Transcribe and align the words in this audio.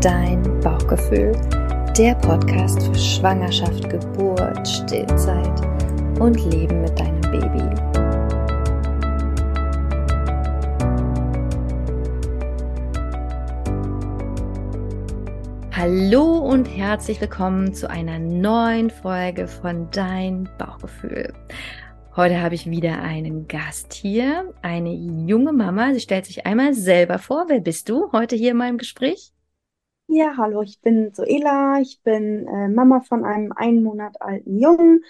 Dein 0.00 0.42
Bauchgefühl, 0.60 1.32
der 1.98 2.14
Podcast 2.14 2.82
für 2.82 2.94
Schwangerschaft, 2.94 3.86
Geburt, 3.90 4.66
Stillzeit 4.66 5.60
und 6.18 6.42
Leben 6.50 6.80
mit 6.80 6.98
deinem 6.98 7.20
Baby. 7.20 7.62
Hallo 15.70 16.38
und 16.38 16.64
herzlich 16.64 17.20
willkommen 17.20 17.74
zu 17.74 17.90
einer 17.90 18.18
neuen 18.18 18.88
Folge 18.88 19.48
von 19.48 19.90
Dein 19.90 20.48
Bauchgefühl. 20.56 21.34
Heute 22.16 22.40
habe 22.40 22.54
ich 22.54 22.70
wieder 22.70 23.02
einen 23.02 23.48
Gast 23.48 23.92
hier, 23.92 24.54
eine 24.62 24.94
junge 24.94 25.52
Mama. 25.52 25.92
Sie 25.92 26.00
stellt 26.00 26.24
sich 26.24 26.46
einmal 26.46 26.72
selber 26.72 27.18
vor. 27.18 27.44
Wer 27.48 27.60
bist 27.60 27.90
du 27.90 28.10
heute 28.12 28.34
hier 28.34 28.52
in 28.52 28.56
meinem 28.56 28.78
Gespräch? 28.78 29.34
Ja, 30.12 30.34
hallo, 30.36 30.62
ich 30.62 30.80
bin 30.80 31.14
Soela, 31.14 31.78
ich 31.80 32.00
bin 32.02 32.44
äh, 32.48 32.68
Mama 32.68 33.00
von 33.00 33.24
einem 33.24 33.52
einen 33.52 33.84
Monat 33.84 34.20
alten 34.20 34.58
Jungen. 34.58 35.04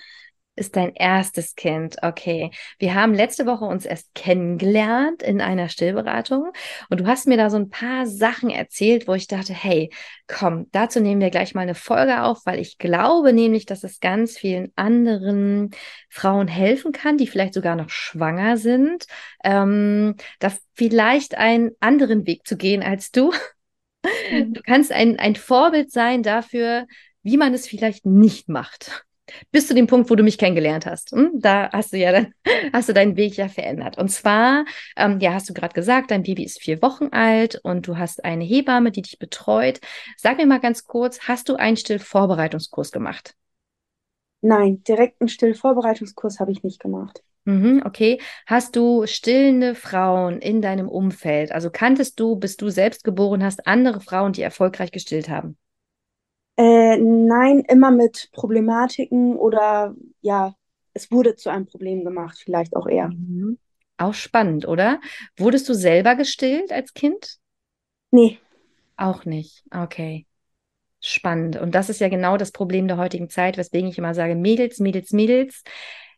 Ist 0.56 0.76
dein 0.76 0.94
erstes 0.94 1.54
Kind, 1.54 1.96
okay. 2.02 2.50
Wir 2.78 2.94
haben 2.94 3.14
letzte 3.14 3.46
Woche 3.46 3.64
uns 3.64 3.86
erst 3.86 4.14
kennengelernt 4.14 5.22
in 5.22 5.40
einer 5.40 5.70
Stillberatung 5.70 6.52
und 6.90 7.00
du 7.00 7.06
hast 7.06 7.26
mir 7.26 7.38
da 7.38 7.48
so 7.48 7.56
ein 7.56 7.70
paar 7.70 8.06
Sachen 8.06 8.50
erzählt, 8.50 9.08
wo 9.08 9.14
ich 9.14 9.26
dachte, 9.26 9.54
hey, 9.54 9.88
komm, 10.26 10.66
dazu 10.70 11.00
nehmen 11.00 11.22
wir 11.22 11.30
gleich 11.30 11.54
mal 11.54 11.62
eine 11.62 11.74
Folge 11.74 12.22
auf, 12.22 12.40
weil 12.44 12.58
ich 12.58 12.76
glaube 12.76 13.32
nämlich, 13.32 13.64
dass 13.64 13.84
es 13.84 14.00
ganz 14.00 14.36
vielen 14.36 14.70
anderen 14.76 15.70
Frauen 16.10 16.46
helfen 16.46 16.92
kann, 16.92 17.16
die 17.16 17.26
vielleicht 17.26 17.54
sogar 17.54 17.74
noch 17.74 17.88
schwanger 17.88 18.58
sind, 18.58 19.06
ähm, 19.44 20.16
da 20.40 20.52
vielleicht 20.74 21.38
einen 21.38 21.70
anderen 21.80 22.26
Weg 22.26 22.46
zu 22.46 22.58
gehen 22.58 22.82
als 22.82 23.12
du. 23.12 23.32
Du 24.02 24.62
kannst 24.64 24.92
ein, 24.92 25.18
ein 25.18 25.36
Vorbild 25.36 25.90
sein 25.90 26.22
dafür, 26.22 26.86
wie 27.22 27.36
man 27.36 27.52
es 27.54 27.66
vielleicht 27.66 28.06
nicht 28.06 28.48
macht. 28.48 29.04
Bis 29.52 29.68
zu 29.68 29.74
dem 29.74 29.86
Punkt, 29.86 30.10
wo 30.10 30.16
du 30.16 30.22
mich 30.22 30.38
kennengelernt 30.38 30.86
hast. 30.86 31.12
Hm? 31.12 31.30
Da 31.34 31.70
hast 31.72 31.92
du 31.92 31.98
ja 31.98 32.12
dann, 32.12 32.34
hast 32.72 32.88
du 32.88 32.92
deinen 32.92 33.16
Weg 33.16 33.36
ja 33.36 33.48
verändert. 33.48 33.98
Und 33.98 34.08
zwar, 34.08 34.64
ähm, 34.96 35.20
ja, 35.20 35.34
hast 35.34 35.48
du 35.48 35.54
gerade 35.54 35.74
gesagt, 35.74 36.10
dein 36.10 36.22
Baby 36.22 36.44
ist 36.44 36.60
vier 36.60 36.82
Wochen 36.82 37.08
alt 37.12 37.60
und 37.62 37.86
du 37.86 37.96
hast 37.96 38.24
eine 38.24 38.44
Hebamme, 38.44 38.90
die 38.90 39.02
dich 39.02 39.18
betreut. 39.18 39.80
Sag 40.16 40.38
mir 40.38 40.46
mal 40.46 40.60
ganz 40.60 40.84
kurz, 40.84 41.20
hast 41.28 41.48
du 41.48 41.56
einen 41.56 41.76
Stillvorbereitungskurs 41.76 42.90
gemacht? 42.90 43.34
Nein, 44.42 44.82
direkt 44.84 45.20
einen 45.20 45.28
Stillvorbereitungskurs 45.28 46.40
habe 46.40 46.50
ich 46.50 46.62
nicht 46.62 46.80
gemacht. 46.80 47.22
Mhm, 47.44 47.82
okay. 47.84 48.20
Hast 48.46 48.76
du 48.76 49.06
stillende 49.06 49.74
Frauen 49.74 50.40
in 50.40 50.60
deinem 50.60 50.88
Umfeld? 50.88 51.52
Also 51.52 51.70
kanntest 51.70 52.20
du, 52.20 52.36
bis 52.36 52.56
du 52.56 52.68
selbst 52.68 53.04
geboren 53.04 53.42
hast, 53.42 53.66
andere 53.66 54.00
Frauen, 54.00 54.32
die 54.32 54.42
erfolgreich 54.42 54.92
gestillt 54.92 55.28
haben? 55.28 55.56
Äh, 56.56 56.98
nein, 56.98 57.60
immer 57.68 57.90
mit 57.90 58.28
Problematiken 58.32 59.36
oder 59.36 59.94
ja, 60.20 60.54
es 60.92 61.10
wurde 61.10 61.34
zu 61.34 61.48
einem 61.48 61.66
Problem 61.66 62.04
gemacht, 62.04 62.38
vielleicht 62.38 62.76
auch 62.76 62.86
eher. 62.86 63.08
Mhm. 63.08 63.58
Auch 63.96 64.14
spannend, 64.14 64.66
oder? 64.66 65.00
Wurdest 65.36 65.68
du 65.68 65.74
selber 65.74 66.16
gestillt 66.16 66.72
als 66.72 66.94
Kind? 66.94 67.38
Nee. 68.10 68.38
Auch 68.96 69.24
nicht. 69.24 69.62
Okay. 69.70 70.26
Spannend. 71.00 71.56
Und 71.56 71.74
das 71.74 71.88
ist 71.88 72.00
ja 72.00 72.08
genau 72.08 72.36
das 72.36 72.52
Problem 72.52 72.86
der 72.86 72.98
heutigen 72.98 73.30
Zeit, 73.30 73.56
weswegen 73.56 73.88
ich 73.88 73.96
immer 73.96 74.14
sage, 74.14 74.34
Mädels, 74.34 74.78
Mädels, 74.80 75.12
Mädels, 75.12 75.62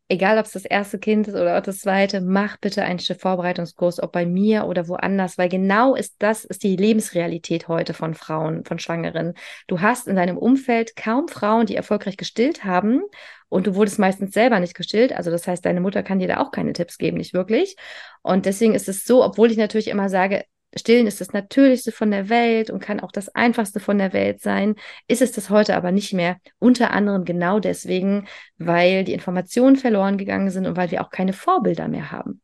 egal 0.08 0.38
ob 0.38 0.44
es 0.44 0.52
das 0.52 0.64
erste 0.64 0.98
Kind 0.98 1.28
ist 1.28 1.34
oder 1.34 1.60
das 1.60 1.78
zweite, 1.80 2.20
mach 2.20 2.58
bitte 2.58 2.82
einen 2.82 2.98
Vorbereitungskurs, 2.98 4.02
ob 4.02 4.12
bei 4.12 4.26
mir 4.26 4.66
oder 4.66 4.88
woanders, 4.88 5.38
weil 5.38 5.48
genau 5.48 5.94
ist 5.94 6.16
das 6.18 6.44
ist 6.44 6.62
die 6.62 6.76
Lebensrealität 6.76 7.68
heute 7.68 7.94
von 7.94 8.14
Frauen, 8.14 8.64
von 8.64 8.78
Schwangeren. 8.78 9.34
Du 9.68 9.80
hast 9.80 10.08
in 10.08 10.16
deinem 10.16 10.36
Umfeld 10.36 10.96
kaum 10.96 11.28
Frauen, 11.28 11.66
die 11.66 11.76
erfolgreich 11.76 12.16
gestillt 12.16 12.64
haben 12.64 13.02
und 13.48 13.66
du 13.66 13.74
wurdest 13.74 13.98
meistens 13.98 14.34
selber 14.34 14.60
nicht 14.60 14.74
gestillt. 14.74 15.12
Also 15.12 15.30
das 15.30 15.46
heißt, 15.46 15.64
deine 15.64 15.80
Mutter 15.80 16.02
kann 16.02 16.18
dir 16.18 16.28
da 16.28 16.38
auch 16.38 16.50
keine 16.50 16.72
Tipps 16.72 16.98
geben, 16.98 17.16
nicht 17.16 17.34
wirklich. 17.34 17.76
Und 18.22 18.46
deswegen 18.46 18.74
ist 18.74 18.88
es 18.88 19.04
so, 19.04 19.24
obwohl 19.24 19.50
ich 19.50 19.56
natürlich 19.56 19.88
immer 19.88 20.08
sage, 20.08 20.44
Stillen 20.74 21.06
ist 21.06 21.20
das 21.20 21.32
Natürlichste 21.32 21.92
von 21.92 22.10
der 22.10 22.28
Welt 22.28 22.70
und 22.70 22.80
kann 22.80 23.00
auch 23.00 23.12
das 23.12 23.28
Einfachste 23.34 23.80
von 23.80 23.98
der 23.98 24.12
Welt 24.12 24.40
sein, 24.40 24.74
ist 25.06 25.22
es 25.22 25.32
das 25.32 25.50
heute 25.50 25.76
aber 25.76 25.92
nicht 25.92 26.12
mehr. 26.12 26.38
Unter 26.58 26.92
anderem 26.92 27.24
genau 27.24 27.60
deswegen, 27.60 28.26
weil 28.58 29.04
die 29.04 29.12
Informationen 29.12 29.76
verloren 29.76 30.16
gegangen 30.16 30.50
sind 30.50 30.66
und 30.66 30.76
weil 30.76 30.90
wir 30.90 31.02
auch 31.02 31.10
keine 31.10 31.32
Vorbilder 31.32 31.88
mehr 31.88 32.10
haben. 32.10 32.40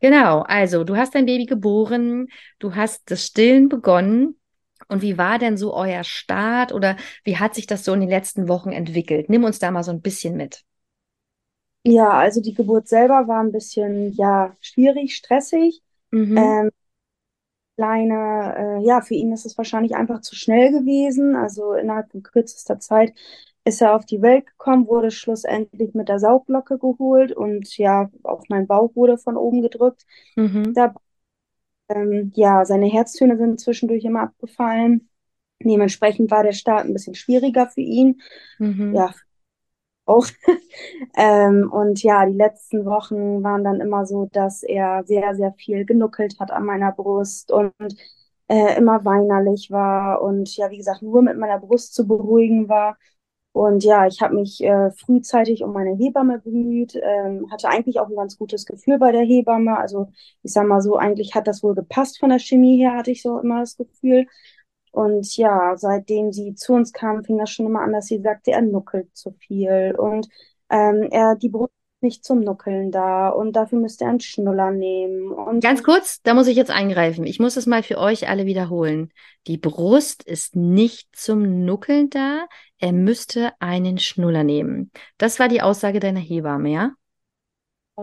Genau, 0.00 0.42
also 0.42 0.84
du 0.84 0.96
hast 0.96 1.14
dein 1.14 1.26
Baby 1.26 1.46
geboren, 1.46 2.28
du 2.60 2.76
hast 2.76 3.10
das 3.10 3.26
Stillen 3.26 3.68
begonnen. 3.68 4.36
Und 4.86 5.02
wie 5.02 5.18
war 5.18 5.38
denn 5.38 5.56
so 5.56 5.74
euer 5.74 6.04
Start 6.04 6.72
oder 6.72 6.96
wie 7.24 7.36
hat 7.36 7.54
sich 7.54 7.66
das 7.66 7.84
so 7.84 7.92
in 7.92 8.00
den 8.00 8.08
letzten 8.08 8.48
Wochen 8.48 8.70
entwickelt? 8.70 9.28
Nimm 9.28 9.44
uns 9.44 9.58
da 9.58 9.70
mal 9.70 9.82
so 9.82 9.90
ein 9.90 10.00
bisschen 10.00 10.36
mit. 10.36 10.62
Ja, 11.84 12.10
also 12.10 12.40
die 12.40 12.54
Geburt 12.54 12.88
selber 12.88 13.28
war 13.28 13.40
ein 13.42 13.52
bisschen, 13.52 14.12
ja, 14.12 14.54
schwierig, 14.60 15.16
stressig. 15.16 15.82
Mhm. 16.12 16.36
Ähm, 16.36 16.70
kleine, 17.76 18.78
äh, 18.80 18.84
ja, 18.86 19.00
für 19.00 19.14
ihn 19.14 19.32
ist 19.32 19.46
es 19.46 19.56
wahrscheinlich 19.56 19.94
einfach 19.94 20.20
zu 20.20 20.34
schnell 20.34 20.72
gewesen. 20.72 21.36
Also 21.36 21.72
innerhalb 21.74 22.10
von 22.10 22.22
kürzester 22.22 22.78
Zeit 22.80 23.14
ist 23.64 23.80
er 23.82 23.94
auf 23.94 24.04
die 24.04 24.22
Welt 24.22 24.46
gekommen, 24.46 24.86
wurde 24.88 25.10
schlussendlich 25.10 25.94
mit 25.94 26.08
der 26.08 26.18
Saugglocke 26.18 26.78
geholt 26.78 27.32
und 27.32 27.76
ja, 27.76 28.10
auf 28.22 28.42
meinen 28.48 28.66
Bauch 28.66 28.94
wurde 28.96 29.18
von 29.18 29.36
oben 29.36 29.62
gedrückt. 29.62 30.06
Mhm. 30.36 30.72
Da, 30.74 30.94
ähm, 31.88 32.32
ja, 32.34 32.64
seine 32.64 32.86
Herztöne 32.86 33.36
sind 33.38 33.60
zwischendurch 33.60 34.04
immer 34.04 34.22
abgefallen. 34.22 35.08
Dementsprechend 35.62 36.30
war 36.30 36.42
der 36.44 36.52
Start 36.52 36.86
ein 36.86 36.92
bisschen 36.92 37.14
schwieriger 37.14 37.68
für 37.68 37.80
ihn. 37.80 38.20
Mhm. 38.58 38.94
Ja, 38.94 39.12
auch. 40.08 40.26
ähm, 41.16 41.70
und 41.72 42.02
ja, 42.02 42.26
die 42.26 42.36
letzten 42.36 42.84
Wochen 42.86 43.42
waren 43.42 43.64
dann 43.64 43.80
immer 43.80 44.06
so, 44.06 44.28
dass 44.32 44.62
er 44.62 45.04
sehr, 45.04 45.34
sehr 45.34 45.52
viel 45.54 45.84
genuckelt 45.84 46.38
hat 46.40 46.50
an 46.50 46.64
meiner 46.64 46.92
Brust 46.92 47.52
und 47.52 47.72
äh, 48.48 48.76
immer 48.78 49.04
weinerlich 49.04 49.70
war 49.70 50.22
und 50.22 50.56
ja, 50.56 50.70
wie 50.70 50.78
gesagt, 50.78 51.02
nur 51.02 51.22
mit 51.22 51.36
meiner 51.38 51.58
Brust 51.58 51.94
zu 51.94 52.06
beruhigen 52.06 52.68
war. 52.68 52.96
Und 53.52 53.82
ja, 53.82 54.06
ich 54.06 54.20
habe 54.22 54.34
mich 54.36 54.62
äh, 54.62 54.90
frühzeitig 54.92 55.64
um 55.64 55.72
meine 55.72 55.96
Hebamme 55.96 56.38
bemüht, 56.38 56.94
ähm, 57.02 57.50
hatte 57.50 57.68
eigentlich 57.68 57.98
auch 57.98 58.08
ein 58.08 58.14
ganz 58.16 58.38
gutes 58.38 58.66
Gefühl 58.66 58.98
bei 58.98 59.10
der 59.12 59.22
Hebamme. 59.22 59.76
Also 59.78 60.08
ich 60.42 60.52
sag 60.52 60.66
mal 60.68 60.80
so, 60.80 60.96
eigentlich 60.96 61.34
hat 61.34 61.48
das 61.48 61.62
wohl 61.62 61.74
gepasst 61.74 62.20
von 62.20 62.30
der 62.30 62.38
Chemie 62.38 62.76
her, 62.78 62.94
hatte 62.96 63.10
ich 63.10 63.22
so 63.22 63.38
immer 63.40 63.60
das 63.60 63.76
Gefühl. 63.76 64.26
Und 64.92 65.36
ja, 65.36 65.76
seitdem 65.76 66.32
sie 66.32 66.54
zu 66.54 66.74
uns 66.74 66.92
kam, 66.92 67.24
fing 67.24 67.38
das 67.38 67.50
schon 67.50 67.66
immer 67.66 67.82
an, 67.82 67.92
dass 67.92 68.06
sie 68.06 68.20
sagte, 68.20 68.52
er 68.52 68.62
nuckelt 68.62 69.08
zu 69.16 69.32
viel 69.32 69.94
und 69.96 70.28
ähm, 70.70 71.08
er 71.10 71.36
die 71.36 71.48
Brust 71.48 71.72
nicht 72.00 72.24
zum 72.24 72.40
Nuckeln 72.40 72.90
da 72.90 73.28
und 73.28 73.54
dafür 73.54 73.78
müsste 73.78 74.04
er 74.04 74.10
einen 74.10 74.20
Schnuller 74.20 74.70
nehmen. 74.70 75.32
Und 75.32 75.62
Ganz 75.62 75.82
kurz, 75.82 76.22
da 76.22 76.34
muss 76.34 76.46
ich 76.46 76.56
jetzt 76.56 76.70
eingreifen. 76.70 77.26
Ich 77.26 77.40
muss 77.40 77.56
es 77.56 77.66
mal 77.66 77.82
für 77.82 77.98
euch 77.98 78.28
alle 78.28 78.46
wiederholen. 78.46 79.10
Die 79.46 79.58
Brust 79.58 80.22
ist 80.22 80.54
nicht 80.54 81.08
zum 81.14 81.64
Nuckeln 81.64 82.08
da. 82.10 82.46
Er 82.78 82.92
müsste 82.92 83.52
einen 83.58 83.98
Schnuller 83.98 84.44
nehmen. 84.44 84.92
Das 85.16 85.40
war 85.40 85.48
die 85.48 85.62
Aussage 85.62 85.98
deiner 85.98 86.20
Hebamme, 86.20 86.70
ja? 86.70 86.92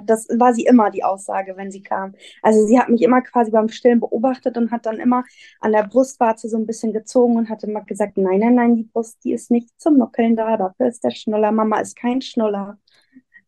Das 0.03 0.27
war 0.29 0.53
sie 0.53 0.65
immer, 0.65 0.91
die 0.91 1.03
Aussage, 1.03 1.55
wenn 1.57 1.71
sie 1.71 1.81
kam. 1.81 2.13
Also 2.41 2.65
sie 2.65 2.79
hat 2.79 2.89
mich 2.89 3.01
immer 3.01 3.21
quasi 3.21 3.51
beim 3.51 3.69
Stillen 3.69 3.99
beobachtet 3.99 4.57
und 4.57 4.71
hat 4.71 4.85
dann 4.85 4.99
immer 4.99 5.23
an 5.59 5.71
der 5.71 5.87
Brustwarze 5.87 6.49
so 6.49 6.57
ein 6.57 6.65
bisschen 6.65 6.93
gezogen 6.93 7.37
und 7.37 7.49
hat 7.49 7.63
immer 7.63 7.81
gesagt, 7.83 8.17
nein, 8.17 8.39
nein, 8.39 8.55
nein, 8.55 8.75
die 8.75 8.83
Brust, 8.83 9.23
die 9.23 9.33
ist 9.33 9.51
nicht 9.51 9.69
zum 9.79 9.97
Nuckeln 9.97 10.35
da, 10.35 10.57
dafür 10.57 10.87
ist 10.87 11.03
der 11.03 11.11
Schnuller. 11.11 11.51
Mama 11.51 11.79
ist 11.79 11.95
kein 11.95 12.21
Schnuller. 12.21 12.77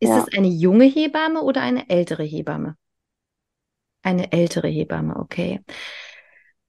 Ist 0.00 0.10
ja. 0.10 0.18
es 0.18 0.36
eine 0.36 0.48
junge 0.48 0.84
Hebamme 0.84 1.42
oder 1.42 1.62
eine 1.62 1.88
ältere 1.90 2.24
Hebamme? 2.24 2.76
Eine 4.02 4.32
ältere 4.32 4.68
Hebamme, 4.68 5.16
okay. 5.16 5.60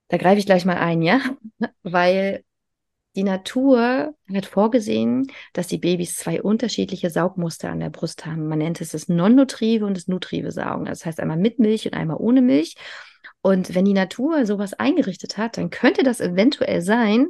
Da 0.08 0.16
greife 0.16 0.40
ich 0.40 0.46
gleich 0.46 0.64
mal 0.64 0.76
ein, 0.76 1.02
ja? 1.02 1.20
Weil 1.82 2.44
die 3.16 3.24
Natur 3.24 4.14
hat 4.32 4.46
vorgesehen, 4.46 5.30
dass 5.52 5.66
die 5.66 5.78
Babys 5.78 6.16
zwei 6.16 6.40
unterschiedliche 6.42 7.10
Saugmuster 7.10 7.70
an 7.70 7.80
der 7.80 7.90
Brust 7.90 8.24
haben. 8.24 8.46
Man 8.46 8.58
nennt 8.58 8.80
es 8.80 8.90
das 8.90 9.08
non-nutrive 9.08 9.84
und 9.84 9.96
das 9.96 10.06
nutrive 10.06 10.52
Saugen. 10.52 10.84
Das 10.84 11.04
heißt 11.04 11.18
einmal 11.18 11.36
mit 11.36 11.58
Milch 11.58 11.86
und 11.86 11.94
einmal 11.94 12.18
ohne 12.18 12.40
Milch. 12.40 12.76
Und 13.42 13.74
wenn 13.74 13.84
die 13.84 13.94
Natur 13.94 14.46
sowas 14.46 14.74
eingerichtet 14.74 15.38
hat, 15.38 15.56
dann 15.56 15.70
könnte 15.70 16.02
das 16.02 16.20
eventuell 16.20 16.82
sein, 16.82 17.28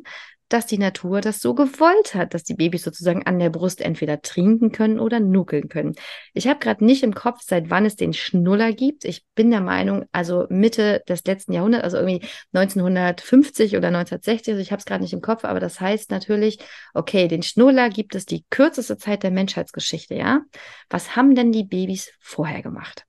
dass 0.50 0.66
die 0.66 0.78
Natur 0.78 1.22
das 1.22 1.40
so 1.40 1.54
gewollt 1.54 2.14
hat, 2.14 2.34
dass 2.34 2.42
die 2.42 2.54
Babys 2.54 2.82
sozusagen 2.82 3.24
an 3.24 3.38
der 3.38 3.50
Brust 3.50 3.80
entweder 3.80 4.20
trinken 4.20 4.72
können 4.72 5.00
oder 5.00 5.20
nuckeln 5.20 5.68
können. 5.68 5.94
Ich 6.34 6.48
habe 6.48 6.58
gerade 6.58 6.84
nicht 6.84 7.02
im 7.02 7.14
Kopf, 7.14 7.40
seit 7.42 7.70
wann 7.70 7.86
es 7.86 7.96
den 7.96 8.12
Schnuller 8.12 8.72
gibt. 8.72 9.04
Ich 9.04 9.24
bin 9.34 9.50
der 9.50 9.60
Meinung, 9.62 10.04
also 10.12 10.46
Mitte 10.50 11.02
des 11.08 11.24
letzten 11.24 11.52
Jahrhunderts, 11.52 11.84
also 11.84 11.96
irgendwie 11.98 12.26
1950 12.52 13.76
oder 13.76 13.88
1960, 13.88 14.52
also 14.52 14.60
ich 14.60 14.72
habe 14.72 14.80
es 14.80 14.86
gerade 14.86 15.02
nicht 15.02 15.12
im 15.12 15.22
Kopf, 15.22 15.44
aber 15.44 15.60
das 15.60 15.80
heißt 15.80 16.10
natürlich, 16.10 16.58
okay, 16.94 17.28
den 17.28 17.42
Schnuller 17.42 17.88
gibt 17.88 18.14
es 18.14 18.26
die 18.26 18.44
kürzeste 18.50 18.98
Zeit 18.98 19.22
der 19.22 19.30
Menschheitsgeschichte, 19.30 20.14
ja? 20.14 20.42
Was 20.90 21.14
haben 21.16 21.34
denn 21.34 21.52
die 21.52 21.64
Babys 21.64 22.10
vorher 22.18 22.62
gemacht? 22.62 23.06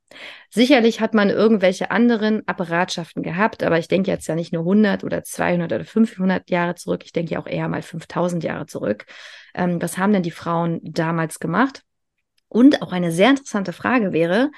Sicherlich 0.50 1.02
hat 1.02 1.14
man 1.14 1.30
irgendwelche 1.30 1.92
anderen 1.92 2.48
Apparatschaften 2.48 3.24
gehabt, 3.24 3.64
aber 3.64 3.80
ich 3.80 3.88
denke 3.88 4.12
jetzt 4.12 4.28
ja 4.28 4.36
nicht 4.36 4.54
nur 4.54 4.64
100 4.64 5.04
oder 5.04 5.24
200 5.24 5.72
oder 5.72 5.86
500 5.86 6.50
Jahre 6.50 6.76
zurück, 6.76 7.04
ich 7.06 7.14
denke 7.14 7.34
ja 7.34 7.40
auch 7.40 7.48
eher 7.48 7.68
mal 7.68 7.82
5000 7.82 8.44
Jahre 8.44 8.66
zurück. 8.66 9.06
Ähm, 9.54 9.82
was 9.82 9.98
haben 9.98 10.14
denn 10.14 10.24
die 10.24 10.32
Frauen 10.32 10.80
damals 10.84 11.40
gemacht? 11.40 11.84
Und 12.48 12.82
auch 12.82 12.92
eine 12.92 13.12
sehr 13.12 13.30
interessante 13.30 13.72
Frage 13.72 14.12
wäre, 14.12 14.52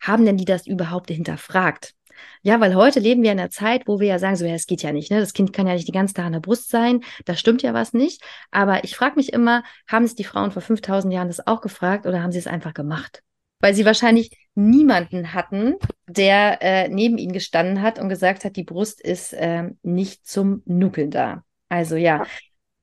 haben 0.00 0.24
denn 0.24 0.38
die 0.38 0.44
das 0.46 0.66
überhaupt 0.66 1.10
hinterfragt? 1.10 1.94
Ja, 2.42 2.60
weil 2.60 2.74
heute 2.74 3.00
leben 3.00 3.22
wir 3.22 3.32
in 3.32 3.40
einer 3.40 3.50
Zeit, 3.50 3.86
wo 3.86 4.00
wir 4.00 4.08
ja 4.08 4.18
sagen, 4.18 4.36
so, 4.36 4.44
ja, 4.44 4.54
es 4.54 4.66
geht 4.66 4.82
ja 4.82 4.92
nicht, 4.92 5.10
ne? 5.10 5.20
Das 5.20 5.32
Kind 5.32 5.52
kann 5.52 5.66
ja 5.66 5.74
nicht 5.74 5.88
die 5.88 5.92
ganze 5.92 6.14
Tag 6.14 6.26
an 6.26 6.32
der 6.32 6.40
Brust 6.40 6.70
sein, 6.70 7.00
da 7.24 7.36
stimmt 7.36 7.62
ja 7.62 7.74
was 7.74 7.92
nicht. 7.92 8.22
Aber 8.50 8.84
ich 8.84 8.96
frage 8.96 9.16
mich 9.16 9.32
immer, 9.32 9.62
haben 9.88 10.04
es 10.04 10.14
die 10.14 10.24
Frauen 10.24 10.50
vor 10.52 10.62
5000 10.62 11.12
Jahren 11.12 11.28
das 11.28 11.46
auch 11.46 11.60
gefragt 11.60 12.06
oder 12.06 12.22
haben 12.22 12.32
sie 12.32 12.38
es 12.38 12.46
einfach 12.46 12.74
gemacht? 12.74 13.22
Weil 13.60 13.74
sie 13.74 13.84
wahrscheinlich 13.84 14.30
niemanden 14.54 15.32
hatten, 15.32 15.74
der 16.06 16.62
äh, 16.62 16.88
neben 16.88 17.18
ihnen 17.18 17.32
gestanden 17.32 17.82
hat 17.82 17.98
und 17.98 18.08
gesagt 18.08 18.44
hat, 18.44 18.56
die 18.56 18.64
Brust 18.64 19.00
ist 19.00 19.32
äh, 19.32 19.70
nicht 19.82 20.26
zum 20.26 20.62
Nuckeln 20.64 21.10
da. 21.10 21.44
Also 21.68 21.96
ja, 21.96 22.24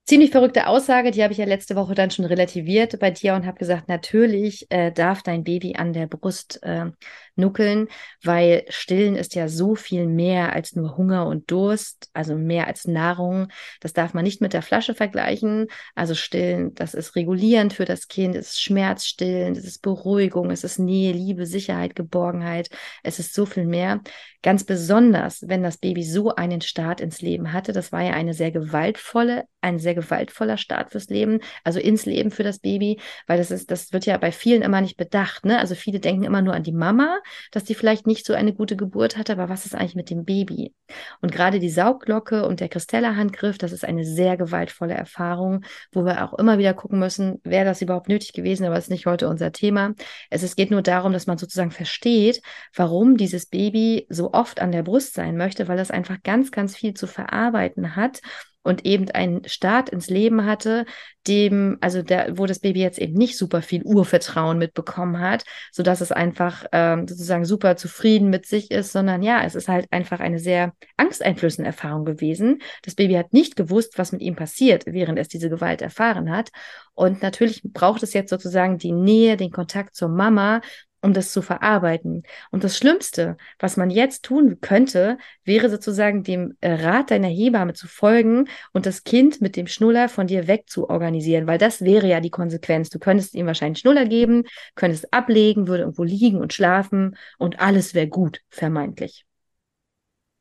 ziemlich 0.06 0.32
verrückte 0.32 0.68
Aussage, 0.68 1.12
die 1.12 1.24
habe 1.24 1.32
ich 1.34 1.40
ja 1.40 1.46
letzte 1.46 1.76
Woche 1.76 1.96
dann 1.96 2.12
schon 2.12 2.26
relativiert 2.26 3.00
bei 3.00 3.12
dir 3.12 3.36
und 3.36 3.46
habe 3.46 3.58
gesagt, 3.58 3.88
natürlich 3.88 4.68
äh, 4.70 4.92
darf 4.92 5.24
dein 5.24 5.44
Baby 5.44 5.76
an 5.76 5.94
der 5.94 6.08
Brust 6.08 6.60
äh, 6.64 6.92
nuckeln, 7.36 7.88
weil 8.24 8.66
Stillen 8.70 9.16
ist 9.16 9.36
ja 9.36 9.48
so 9.48 9.76
viel 9.76 10.08
mehr 10.08 10.54
als 10.54 10.76
nur 10.76 10.98
Hunger 10.98 11.28
und 11.28 11.50
Durst, 11.52 12.10
also 12.14 12.36
mehr 12.36 12.68
als 12.68 12.86
Nahrung. 12.86 13.48
Das 13.80 13.94
darf 13.94 14.14
man 14.14 14.24
nicht 14.24 14.42
mit 14.42 14.54
der 14.54 14.62
Flasche 14.62 14.94
vergleichen. 14.94 15.68
Also 15.96 16.14
Stillen, 16.16 16.74
das 16.76 16.94
ist 16.94 17.16
regulierend 17.16 17.74
für 17.74 17.86
das 17.86 18.08
Kind, 18.08 18.36
es 18.36 18.52
ist 18.52 18.62
schmerzstillend, 18.62 19.58
es 19.58 19.66
ist 19.66 19.82
Beruhigung, 19.82 20.52
es 20.52 20.64
ist 20.64 20.80
Nähe, 20.80 21.14
Liebe, 21.14 21.46
Sicherheit, 21.46 21.96
Geborgenheit. 21.96 22.70
Es 23.04 23.20
ist 23.20 23.34
so 23.34 23.46
viel 23.46 23.66
mehr. 23.66 24.02
Ganz 24.44 24.64
besonders, 24.64 25.48
wenn 25.48 25.64
das 25.64 25.78
Baby 25.78 26.04
so 26.04 26.34
einen 26.36 26.62
Start 26.62 27.00
ins 27.00 27.22
Leben 27.22 27.54
hatte. 27.54 27.74
Das 27.74 27.92
war 27.92 28.02
ja 28.02 28.14
eine 28.14 28.34
sehr 28.34 28.52
gewaltvolle, 28.52 29.46
ein 29.62 29.80
sehr 29.80 29.91
gewaltvoller 29.96 30.58
Start 30.58 30.92
fürs 30.92 31.10
Leben, 31.10 31.40
also 31.64 31.80
ins 31.80 32.06
Leben 32.06 32.32
für 32.32 32.44
das 32.44 32.60
Baby, 32.60 33.00
weil 33.28 33.38
das 33.38 33.52
ist, 33.52 33.72
das 33.72 33.94
wird 33.94 34.06
ja 34.06 34.18
bei 34.18 34.32
vielen 34.32 34.62
immer 34.62 34.82
nicht 34.82 34.98
bedacht. 34.98 35.46
Ne? 35.46 35.60
Also 35.60 35.76
viele 35.76 36.00
denken 36.00 36.24
immer 36.24 36.42
nur 36.42 36.54
an 36.54 36.64
die 36.64 36.72
Mama, 36.72 37.20
dass 37.52 37.64
die 37.64 37.76
vielleicht 37.76 38.08
nicht 38.08 38.26
so 38.26 38.34
eine 38.34 38.54
gute 38.54 38.76
Geburt 38.76 39.18
hatte, 39.18 39.34
aber 39.34 39.50
was 39.50 39.66
ist 39.66 39.76
eigentlich 39.76 39.96
mit 39.96 40.10
dem 40.10 40.26
Baby? 40.26 40.74
Und 41.22 41.32
gerade 41.32 41.60
die 41.60 41.70
Saugglocke 41.70 42.46
und 42.46 42.60
der 42.60 42.70
Kristella-Handgriff, 42.70 43.58
das 43.58 43.72
ist 43.72 43.86
eine 43.86 44.06
sehr 44.06 44.38
gewaltvolle 44.38 44.94
Erfahrung, 44.94 45.64
wo 45.92 46.06
wir 46.06 46.24
auch 46.24 46.38
immer 46.38 46.58
wieder 46.58 46.74
gucken 46.74 47.00
müssen, 47.00 47.40
wäre 47.44 47.66
das 47.66 47.82
überhaupt 47.82 48.10
nötig 48.10 48.34
gewesen, 48.34 48.66
aber 48.66 48.76
das 48.76 48.86
ist 48.86 48.92
nicht 48.92 49.06
heute 49.06 49.28
unser 49.28 49.52
Thema. 49.52 49.94
Es, 50.30 50.44
es 50.44 50.56
geht 50.56 50.72
nur 50.72 50.82
darum, 50.82 51.14
dass 51.14 51.28
man 51.28 51.38
sozusagen 51.38 51.72
versteht, 51.72 52.42
warum 52.76 53.18
dieses 53.18 53.46
Baby 53.46 54.06
so 54.10 54.34
oft 54.34 54.62
an 54.62 54.72
der 54.72 54.84
Brust 54.84 55.14
sein 55.14 55.38
möchte, 55.38 55.68
weil 55.68 55.78
das 55.78 55.92
einfach 55.92 56.22
ganz, 56.24 56.52
ganz 56.52 56.76
viel 56.76 56.94
zu 56.94 57.08
verarbeiten 57.08 57.96
hat 57.96 58.22
und 58.64 58.86
eben 58.86 59.10
einen 59.12 59.48
Start 59.48 59.90
ins 59.90 60.10
Leben 60.10 60.46
hatte, 60.46 60.86
dem, 61.28 61.78
also 61.82 62.02
der, 62.02 62.38
wo 62.38 62.46
das 62.46 62.60
Baby 62.60 62.82
jetzt 62.82 63.00
eben 63.00 63.14
nicht 63.14 63.38
super 63.38 63.62
viel 63.62 63.84
Urvertrauen 63.84 64.58
mitbekommen 64.58 65.20
hat, 65.20 65.44
so 65.72 65.84
dass 65.84 66.02
es 66.02 66.12
einfach 66.12 66.66
ähm, 66.72 67.08
sozusagen 67.08 67.46
super 67.46 67.76
zufrieden 67.76 68.30
mit 68.30 68.46
sich 68.46 68.72
ist, 68.72 68.92
sondern 68.92 69.22
ja, 69.22 69.44
es 69.44 69.56
ist 69.56 69.68
halt 69.68 69.88
einfach 69.92 70.20
eine 70.20 70.40
sehr 70.40 70.74
angsteinflößende 70.98 71.68
Erfahrung 71.68 72.06
gewesen. 72.06 72.62
Das 72.84 72.96
Baby 72.96 73.14
hat 73.16 73.34
nicht 73.34 73.56
gewusst, 73.56 73.98
was 73.98 74.12
mit 74.12 74.22
ihm 74.22 74.36
passiert, 74.36 74.86
während 74.88 75.20
es 75.20 75.28
diese 75.28 75.50
Gewalt 75.50 75.82
erfahren 75.82 76.32
hat. 76.32 76.50
Und 76.94 77.22
natürlich 77.22 77.62
braucht 77.64 78.04
es 78.04 78.14
jetzt 78.14 78.30
sozusagen 78.30 78.78
die 78.78 78.92
Nähe, 78.92 79.38
den 79.38 79.52
Kontakt 79.52 79.96
zur 79.96 80.10
Mama, 80.10 80.62
um 81.02 81.14
das 81.14 81.32
zu 81.32 81.42
verarbeiten. 81.42 82.24
Und 82.52 82.64
das 82.64 82.78
Schlimmste, 82.78 83.38
was 83.60 83.78
man 83.78 83.90
jetzt 83.90 84.24
tun 84.24 84.60
könnte, 84.62 85.18
wäre 85.44 85.70
sozusagen 85.70 86.24
dem 86.24 86.56
äh, 86.62 86.74
Rat 86.74 87.12
deiner 87.12 87.28
Hebamme 87.28 87.74
zu 87.74 87.88
folgen 87.88 88.48
und 88.74 88.86
das 88.86 89.04
Kind 89.04 89.42
mit 89.42 89.56
dem 89.56 89.68
Schnuller 89.68 90.10
von 90.10 90.28
dir 90.28 90.48
wegzuorganisieren, 90.48 91.48
weil 91.48 91.58
das 91.58 91.82
wäre 91.82 92.08
ja 92.08 92.20
die 92.20 92.30
Konsequenz. 92.30 92.90
Du 92.90 93.00
könntest 93.00 93.34
ihm 93.36 93.46
wahrscheinlich 93.48 93.80
Schnuller 93.80 94.06
geben, 94.06 94.44
könntest 94.76 95.14
ablegen, 95.14 95.68
würde 95.68 95.84
irgendwo 95.84 96.04
liegen 96.04 96.38
und 96.40 96.54
schlafen 96.54 97.16
und 97.38 97.60
alles 97.60 97.94
wäre 97.94 98.08
gut, 98.08 98.40
vermeintlich. 98.50 99.26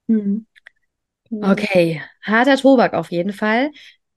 Mhm. 0.09 0.47
Okay, 1.43 2.03
harter 2.23 2.57
Tobak 2.57 2.95
auf 2.95 3.11
jeden 3.11 3.33
Fall. 3.33 3.71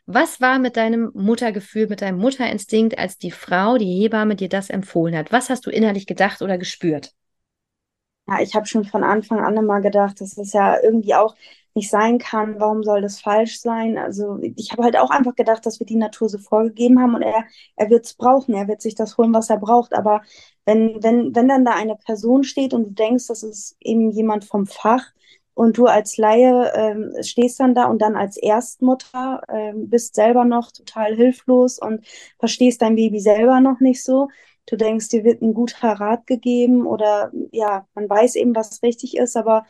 Was 0.05 0.39
war 0.39 0.59
mit 0.59 0.77
deinem 0.77 1.11
Muttergefühl, 1.13 1.87
mit 1.87 2.01
deinem 2.01 2.17
Mutterinstinkt, 2.17 2.97
als 2.97 3.17
die 3.17 3.31
Frau, 3.31 3.77
die 3.77 4.01
Hebamme 4.01 4.35
dir 4.35 4.49
das 4.49 4.69
empfohlen 4.69 5.15
hat? 5.15 5.31
Was 5.33 5.49
hast 5.49 5.65
du 5.65 5.69
innerlich 5.69 6.07
gedacht 6.07 6.41
oder 6.41 6.57
gespürt? 6.57 7.13
Ja, 8.27 8.39
ich 8.41 8.55
habe 8.55 8.65
schon 8.65 8.85
von 8.85 9.03
Anfang 9.03 9.39
an 9.39 9.57
immer 9.57 9.81
gedacht, 9.81 10.21
dass 10.21 10.37
es 10.37 10.53
ja 10.53 10.81
irgendwie 10.81 11.13
auch 11.13 11.35
nicht 11.73 11.89
sein 11.89 12.19
kann. 12.19 12.59
Warum 12.59 12.83
soll 12.83 13.01
das 13.01 13.19
falsch 13.19 13.59
sein? 13.59 13.97
Also 13.97 14.39
ich 14.41 14.71
habe 14.71 14.83
halt 14.83 14.97
auch 14.97 15.09
einfach 15.09 15.35
gedacht, 15.35 15.65
dass 15.65 15.79
wir 15.79 15.85
die 15.87 15.95
Natur 15.97 16.29
so 16.29 16.37
vorgegeben 16.37 16.99
haben 17.01 17.15
und 17.15 17.21
er, 17.21 17.43
er 17.75 17.89
wird 17.89 18.05
es 18.05 18.13
brauchen, 18.13 18.53
er 18.55 18.67
wird 18.67 18.81
sich 18.81 18.95
das 18.95 19.17
holen, 19.17 19.33
was 19.33 19.49
er 19.49 19.57
braucht. 19.57 19.93
Aber 19.93 20.21
wenn, 20.65 21.03
wenn, 21.03 21.35
wenn 21.35 21.47
dann 21.49 21.65
da 21.65 21.71
eine 21.73 21.95
Person 21.97 22.43
steht 22.43 22.73
und 22.73 22.83
du 22.85 22.91
denkst, 22.91 23.27
das 23.27 23.43
ist 23.43 23.75
eben 23.81 24.11
jemand 24.11 24.45
vom 24.45 24.67
Fach, 24.67 25.11
und 25.53 25.77
du 25.77 25.85
als 25.85 26.17
Laie 26.17 26.71
ähm, 26.75 27.13
stehst 27.21 27.59
dann 27.59 27.75
da 27.75 27.85
und 27.85 28.01
dann 28.01 28.15
als 28.15 28.37
Erstmutter 28.37 29.41
ähm, 29.49 29.89
bist 29.89 30.15
selber 30.15 30.45
noch 30.45 30.71
total 30.71 31.15
hilflos 31.15 31.79
und 31.79 32.05
verstehst 32.39 32.81
dein 32.81 32.95
Baby 32.95 33.19
selber 33.19 33.59
noch 33.59 33.79
nicht 33.79 34.03
so. 34.03 34.29
Du 34.65 34.77
denkst, 34.77 35.09
dir 35.09 35.23
wird 35.23 35.41
ein 35.41 35.53
guter 35.53 35.93
Rat 35.93 36.25
gegeben 36.27 36.87
oder 36.87 37.31
ja, 37.51 37.87
man 37.95 38.09
weiß 38.09 38.35
eben, 38.35 38.55
was 38.55 38.81
richtig 38.81 39.17
ist, 39.17 39.35
aber 39.35 39.65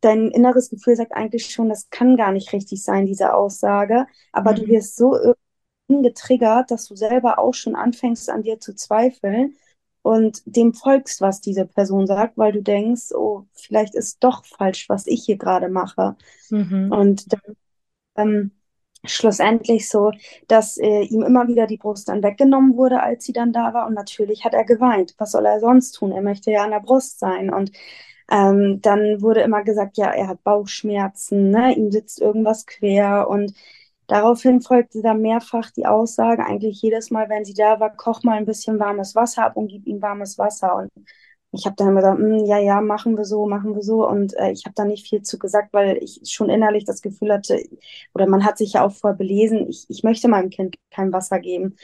dein 0.00 0.30
inneres 0.30 0.70
Gefühl 0.70 0.96
sagt 0.96 1.12
eigentlich 1.12 1.50
schon, 1.50 1.68
das 1.68 1.90
kann 1.90 2.16
gar 2.16 2.32
nicht 2.32 2.52
richtig 2.52 2.82
sein, 2.82 3.06
diese 3.06 3.34
Aussage. 3.34 4.06
Aber 4.32 4.52
mhm. 4.52 4.56
du 4.56 4.66
wirst 4.68 4.96
so 4.96 5.16
getriggert, 5.88 6.70
dass 6.70 6.86
du 6.86 6.96
selber 6.96 7.38
auch 7.38 7.54
schon 7.54 7.76
anfängst, 7.76 8.30
an 8.30 8.42
dir 8.42 8.60
zu 8.60 8.74
zweifeln 8.74 9.56
und 10.06 10.40
dem 10.46 10.72
folgst, 10.72 11.20
was 11.20 11.40
diese 11.40 11.66
Person 11.66 12.06
sagt, 12.06 12.38
weil 12.38 12.52
du 12.52 12.62
denkst, 12.62 13.10
oh, 13.12 13.46
vielleicht 13.54 13.96
ist 13.96 14.22
doch 14.22 14.44
falsch, 14.44 14.88
was 14.88 15.08
ich 15.08 15.24
hier 15.24 15.36
gerade 15.36 15.68
mache. 15.68 16.14
Mhm. 16.48 16.92
Und 16.92 17.32
dann 17.32 17.56
ähm, 18.14 18.50
schlussendlich 19.04 19.88
so, 19.88 20.12
dass 20.46 20.76
äh, 20.78 21.02
ihm 21.02 21.22
immer 21.22 21.48
wieder 21.48 21.66
die 21.66 21.78
Brust 21.78 22.08
dann 22.08 22.22
weggenommen 22.22 22.76
wurde, 22.76 23.02
als 23.02 23.24
sie 23.24 23.32
dann 23.32 23.52
da 23.52 23.74
war. 23.74 23.88
Und 23.88 23.94
natürlich 23.94 24.44
hat 24.44 24.54
er 24.54 24.64
geweint. 24.64 25.16
Was 25.18 25.32
soll 25.32 25.44
er 25.44 25.58
sonst 25.58 25.90
tun? 25.96 26.12
Er 26.12 26.22
möchte 26.22 26.52
ja 26.52 26.62
an 26.62 26.70
der 26.70 26.80
Brust 26.80 27.18
sein. 27.18 27.52
Und 27.52 27.72
ähm, 28.30 28.80
dann 28.82 29.20
wurde 29.22 29.40
immer 29.40 29.64
gesagt, 29.64 29.96
ja, 29.96 30.12
er 30.12 30.28
hat 30.28 30.44
Bauchschmerzen, 30.44 31.50
ne? 31.50 31.74
ihm 31.74 31.90
sitzt 31.90 32.20
irgendwas 32.20 32.64
quer 32.66 33.28
und 33.28 33.54
Daraufhin 34.06 34.60
folgte 34.60 35.02
dann 35.02 35.20
mehrfach 35.22 35.70
die 35.70 35.86
Aussage, 35.86 36.44
eigentlich 36.44 36.80
jedes 36.82 37.10
Mal, 37.10 37.28
wenn 37.28 37.44
sie 37.44 37.54
da 37.54 37.80
war, 37.80 37.94
koch 37.96 38.22
mal 38.22 38.36
ein 38.38 38.46
bisschen 38.46 38.78
warmes 38.78 39.14
Wasser 39.14 39.44
ab 39.46 39.56
und 39.56 39.68
gib 39.68 39.86
ihm 39.86 40.00
warmes 40.02 40.38
Wasser. 40.38 40.76
Und 40.76 40.90
ich 41.52 41.64
habe 41.66 41.76
dann 41.76 41.94
gesagt, 41.96 42.18
hm, 42.18 42.44
ja, 42.44 42.58
ja, 42.58 42.80
machen 42.80 43.16
wir 43.16 43.24
so, 43.24 43.46
machen 43.46 43.74
wir 43.74 43.82
so. 43.82 44.06
Und 44.08 44.34
äh, 44.38 44.50
ich 44.52 44.64
habe 44.66 44.74
da 44.74 44.84
nicht 44.84 45.08
viel 45.08 45.22
zu 45.22 45.38
gesagt, 45.38 45.72
weil 45.72 45.98
ich 46.02 46.20
schon 46.24 46.50
innerlich 46.50 46.84
das 46.84 47.02
Gefühl 47.02 47.32
hatte, 47.32 47.62
oder 48.14 48.26
man 48.28 48.44
hat 48.44 48.58
sich 48.58 48.74
ja 48.74 48.84
auch 48.84 48.92
vorher 48.92 49.16
belesen, 49.16 49.68
ich, 49.68 49.86
ich 49.88 50.02
möchte 50.02 50.28
meinem 50.28 50.50
Kind 50.50 50.76
kein 50.90 51.12
Wasser 51.12 51.40
geben. 51.40 51.76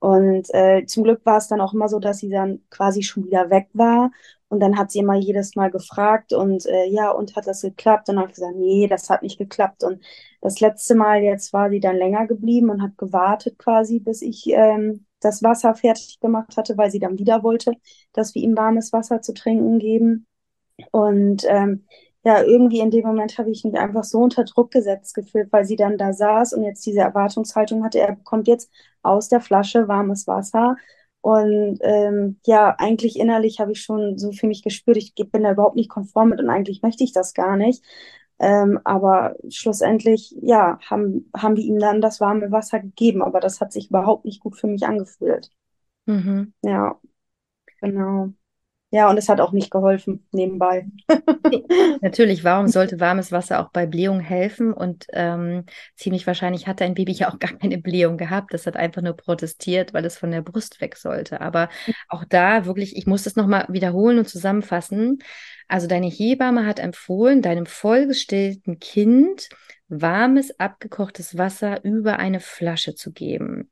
Und 0.00 0.48
äh, 0.54 0.86
zum 0.86 1.04
Glück 1.04 1.24
war 1.26 1.36
es 1.38 1.48
dann 1.48 1.60
auch 1.60 1.74
immer 1.74 1.88
so, 1.88 1.98
dass 1.98 2.18
sie 2.18 2.30
dann 2.30 2.60
quasi 2.70 3.02
schon 3.02 3.24
wieder 3.26 3.50
weg 3.50 3.68
war 3.74 4.10
und 4.50 4.60
dann 4.60 4.76
hat 4.76 4.90
sie 4.90 4.98
immer 4.98 5.14
jedes 5.14 5.54
Mal 5.54 5.70
gefragt 5.70 6.32
und 6.32 6.66
äh, 6.66 6.86
ja, 6.86 7.10
und 7.12 7.36
hat 7.36 7.46
das 7.46 7.62
geklappt? 7.62 8.08
Und 8.08 8.16
dann 8.16 8.22
habe 8.22 8.30
ich 8.32 8.36
gesagt, 8.36 8.56
nee, 8.56 8.88
das 8.88 9.08
hat 9.08 9.22
nicht 9.22 9.38
geklappt. 9.38 9.84
Und 9.84 10.02
das 10.40 10.58
letzte 10.60 10.96
Mal 10.96 11.22
jetzt 11.22 11.52
war 11.52 11.70
sie 11.70 11.78
dann 11.78 11.96
länger 11.96 12.26
geblieben 12.26 12.68
und 12.68 12.82
hat 12.82 12.98
gewartet 12.98 13.58
quasi, 13.58 14.00
bis 14.00 14.22
ich 14.22 14.48
ähm, 14.48 15.06
das 15.20 15.42
Wasser 15.44 15.74
fertig 15.76 16.18
gemacht 16.20 16.56
hatte, 16.56 16.76
weil 16.76 16.90
sie 16.90 16.98
dann 16.98 17.18
wieder 17.18 17.44
wollte, 17.44 17.74
dass 18.12 18.34
wir 18.34 18.42
ihm 18.42 18.56
warmes 18.56 18.92
Wasser 18.92 19.22
zu 19.22 19.34
trinken 19.34 19.78
geben. 19.78 20.26
Und 20.90 21.44
ähm, 21.48 21.86
ja, 22.24 22.42
irgendwie 22.42 22.80
in 22.80 22.90
dem 22.90 23.06
Moment 23.06 23.38
habe 23.38 23.50
ich 23.50 23.62
mich 23.64 23.78
einfach 23.78 24.04
so 24.04 24.18
unter 24.18 24.44
Druck 24.44 24.72
gesetzt 24.72 25.14
gefühlt, 25.14 25.52
weil 25.52 25.64
sie 25.64 25.76
dann 25.76 25.96
da 25.96 26.12
saß 26.12 26.54
und 26.54 26.64
jetzt 26.64 26.84
diese 26.84 27.00
Erwartungshaltung 27.00 27.84
hatte, 27.84 28.00
er 28.00 28.16
bekommt 28.16 28.48
jetzt 28.48 28.70
aus 29.02 29.28
der 29.28 29.40
Flasche 29.40 29.86
warmes 29.86 30.26
Wasser 30.26 30.76
und 31.22 31.78
ähm, 31.82 32.38
ja, 32.46 32.74
eigentlich 32.78 33.18
innerlich 33.18 33.60
habe 33.60 33.72
ich 33.72 33.82
schon 33.82 34.18
so 34.18 34.32
für 34.32 34.46
mich 34.46 34.62
gespürt, 34.62 34.96
ich 34.96 35.14
bin 35.14 35.42
da 35.42 35.52
überhaupt 35.52 35.76
nicht 35.76 35.90
konform 35.90 36.30
mit 36.30 36.40
und 36.40 36.50
eigentlich 36.50 36.82
möchte 36.82 37.04
ich 37.04 37.12
das 37.12 37.34
gar 37.34 37.56
nicht. 37.56 37.84
Ähm, 38.38 38.80
aber 38.84 39.36
schlussendlich, 39.50 40.34
ja, 40.42 40.78
haben, 40.88 41.30
haben 41.36 41.56
wir 41.56 41.64
ihm 41.64 41.78
dann 41.78 42.00
das 42.00 42.20
warme 42.20 42.50
Wasser 42.52 42.80
gegeben, 42.80 43.22
aber 43.22 43.40
das 43.40 43.60
hat 43.60 43.72
sich 43.72 43.90
überhaupt 43.90 44.24
nicht 44.24 44.40
gut 44.40 44.56
für 44.58 44.66
mich 44.66 44.84
angefühlt. 44.86 45.50
Mhm. 46.06 46.52
Ja, 46.62 46.98
genau. 47.80 48.34
Ja, 48.92 49.08
und 49.08 49.16
es 49.18 49.28
hat 49.28 49.40
auch 49.40 49.52
nicht 49.52 49.70
geholfen 49.70 50.26
nebenbei. 50.32 50.88
Natürlich, 52.00 52.42
warum 52.42 52.66
sollte 52.66 52.98
warmes 52.98 53.30
Wasser 53.30 53.60
auch 53.60 53.70
bei 53.70 53.86
Blähung 53.86 54.18
helfen? 54.18 54.72
Und 54.72 55.06
ähm, 55.12 55.64
ziemlich 55.94 56.26
wahrscheinlich 56.26 56.66
hat 56.66 56.80
dein 56.80 56.94
Baby 56.94 57.12
ja 57.18 57.32
auch 57.32 57.38
gar 57.38 57.52
keine 57.52 57.78
Blähung 57.78 58.16
gehabt. 58.16 58.52
Das 58.52 58.66
hat 58.66 58.76
einfach 58.76 59.00
nur 59.02 59.16
protestiert, 59.16 59.94
weil 59.94 60.04
es 60.04 60.18
von 60.18 60.32
der 60.32 60.42
Brust 60.42 60.80
weg 60.80 60.96
sollte. 60.96 61.40
Aber 61.40 61.68
auch 62.08 62.24
da 62.24 62.66
wirklich, 62.66 62.96
ich 62.96 63.06
muss 63.06 63.22
das 63.22 63.36
nochmal 63.36 63.66
wiederholen 63.68 64.18
und 64.18 64.28
zusammenfassen. 64.28 65.18
Also 65.68 65.86
deine 65.86 66.08
Hebamme 66.08 66.66
hat 66.66 66.80
empfohlen, 66.80 67.42
deinem 67.42 67.66
vollgestillten 67.66 68.80
Kind 68.80 69.48
warmes, 69.88 70.58
abgekochtes 70.58 71.38
Wasser 71.38 71.84
über 71.84 72.18
eine 72.18 72.40
Flasche 72.40 72.96
zu 72.96 73.12
geben. 73.12 73.70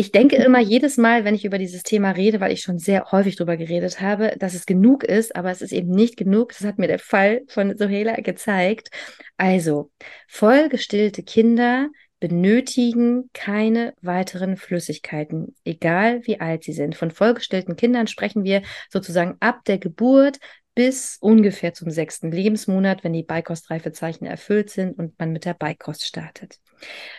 Ich 0.00 0.12
denke 0.12 0.36
immer 0.36 0.60
jedes 0.60 0.96
Mal, 0.96 1.24
wenn 1.24 1.34
ich 1.34 1.44
über 1.44 1.58
dieses 1.58 1.82
Thema 1.82 2.12
rede, 2.12 2.38
weil 2.38 2.52
ich 2.52 2.62
schon 2.62 2.78
sehr 2.78 3.10
häufig 3.10 3.34
darüber 3.34 3.56
geredet 3.56 4.00
habe, 4.00 4.36
dass 4.38 4.54
es 4.54 4.64
genug 4.64 5.02
ist, 5.02 5.34
aber 5.34 5.50
es 5.50 5.60
ist 5.60 5.72
eben 5.72 5.90
nicht 5.90 6.16
genug. 6.16 6.50
Das 6.50 6.60
hat 6.60 6.78
mir 6.78 6.86
der 6.86 7.00
Fall 7.00 7.42
von 7.48 7.76
Sohela 7.76 8.14
gezeigt. 8.14 8.90
Also, 9.38 9.90
vollgestillte 10.28 11.24
Kinder 11.24 11.88
benötigen 12.20 13.28
keine 13.32 13.92
weiteren 14.00 14.56
Flüssigkeiten, 14.56 15.56
egal 15.64 16.24
wie 16.28 16.38
alt 16.38 16.62
sie 16.62 16.74
sind. 16.74 16.94
Von 16.94 17.10
vollgestillten 17.10 17.74
Kindern 17.74 18.06
sprechen 18.06 18.44
wir 18.44 18.62
sozusagen 18.90 19.36
ab 19.40 19.64
der 19.64 19.78
Geburt 19.78 20.38
bis 20.76 21.16
ungefähr 21.20 21.74
zum 21.74 21.90
sechsten 21.90 22.30
Lebensmonat, 22.30 23.02
wenn 23.02 23.14
die 23.14 23.24
Beikostreifezeichen 23.24 24.28
erfüllt 24.28 24.70
sind 24.70 24.96
und 24.96 25.18
man 25.18 25.32
mit 25.32 25.44
der 25.44 25.54
Beikost 25.54 26.04
startet. 26.04 26.60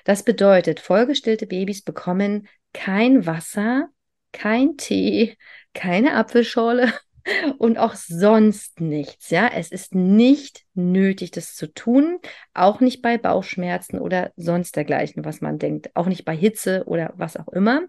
Das 0.06 0.24
bedeutet, 0.24 0.80
vollgestillte 0.80 1.46
Babys 1.46 1.82
bekommen 1.82 2.48
kein 2.74 3.26
Wasser, 3.26 3.90
kein 4.32 4.78
Tee, 4.78 5.38
keine 5.74 6.14
Apfelschorle 6.16 6.94
und 7.58 7.78
auch 7.78 7.96
sonst 7.96 8.80
nichts. 8.80 9.30
Ja, 9.30 9.50
es 9.54 9.72
ist 9.72 9.96
nicht 9.96 10.66
nötig, 10.74 11.32
das 11.32 11.56
zu 11.56 11.72
tun, 11.74 12.20
auch 12.54 12.80
nicht 12.80 13.02
bei 13.02 13.18
Bauchschmerzen 13.18 14.00
oder 14.00 14.32
sonst 14.36 14.76
dergleichen, 14.76 15.26
was 15.26 15.42
man 15.42 15.60
denkt, 15.60 15.90
auch 15.96 16.08
nicht 16.08 16.26
bei 16.26 16.36
Hitze 16.36 16.84
oder 16.86 17.14
was 17.18 17.38
auch 17.38 17.50
immer, 17.50 17.82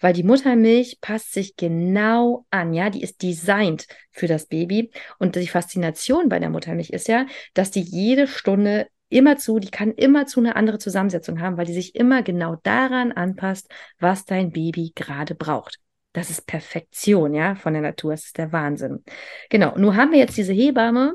weil 0.00 0.12
die 0.12 0.22
Muttermilch 0.22 1.00
passt 1.00 1.32
sich 1.32 1.56
genau 1.56 2.46
an. 2.50 2.72
Ja, 2.72 2.90
die 2.90 3.02
ist 3.02 3.22
designt 3.22 3.86
für 4.10 4.26
das 4.26 4.46
Baby 4.46 4.90
und 5.18 5.36
die 5.36 5.48
Faszination 5.48 6.28
bei 6.28 6.38
der 6.38 6.50
Muttermilch 6.50 6.90
ist 6.90 7.08
ja, 7.08 7.26
dass 7.54 7.70
die 7.70 7.82
jede 7.82 8.26
Stunde 8.26 8.88
immer 9.08 9.36
zu, 9.36 9.58
die 9.58 9.70
kann 9.70 9.92
immer 9.92 10.26
zu 10.26 10.40
eine 10.40 10.56
andere 10.56 10.78
Zusammensetzung 10.78 11.40
haben, 11.40 11.56
weil 11.56 11.66
die 11.66 11.74
sich 11.74 11.94
immer 11.94 12.22
genau 12.22 12.56
daran 12.62 13.12
anpasst, 13.12 13.68
was 13.98 14.24
dein 14.24 14.52
Baby 14.52 14.92
gerade 14.94 15.34
braucht. 15.34 15.78
Das 16.12 16.30
ist 16.30 16.46
Perfektion, 16.46 17.34
ja, 17.34 17.54
von 17.54 17.74
der 17.74 17.82
Natur. 17.82 18.12
Das 18.12 18.24
ist 18.24 18.38
der 18.38 18.52
Wahnsinn. 18.52 19.04
Genau. 19.50 19.76
Nur 19.76 19.96
haben 19.96 20.12
wir 20.12 20.18
jetzt 20.18 20.36
diese 20.36 20.52
Hebamme, 20.52 21.14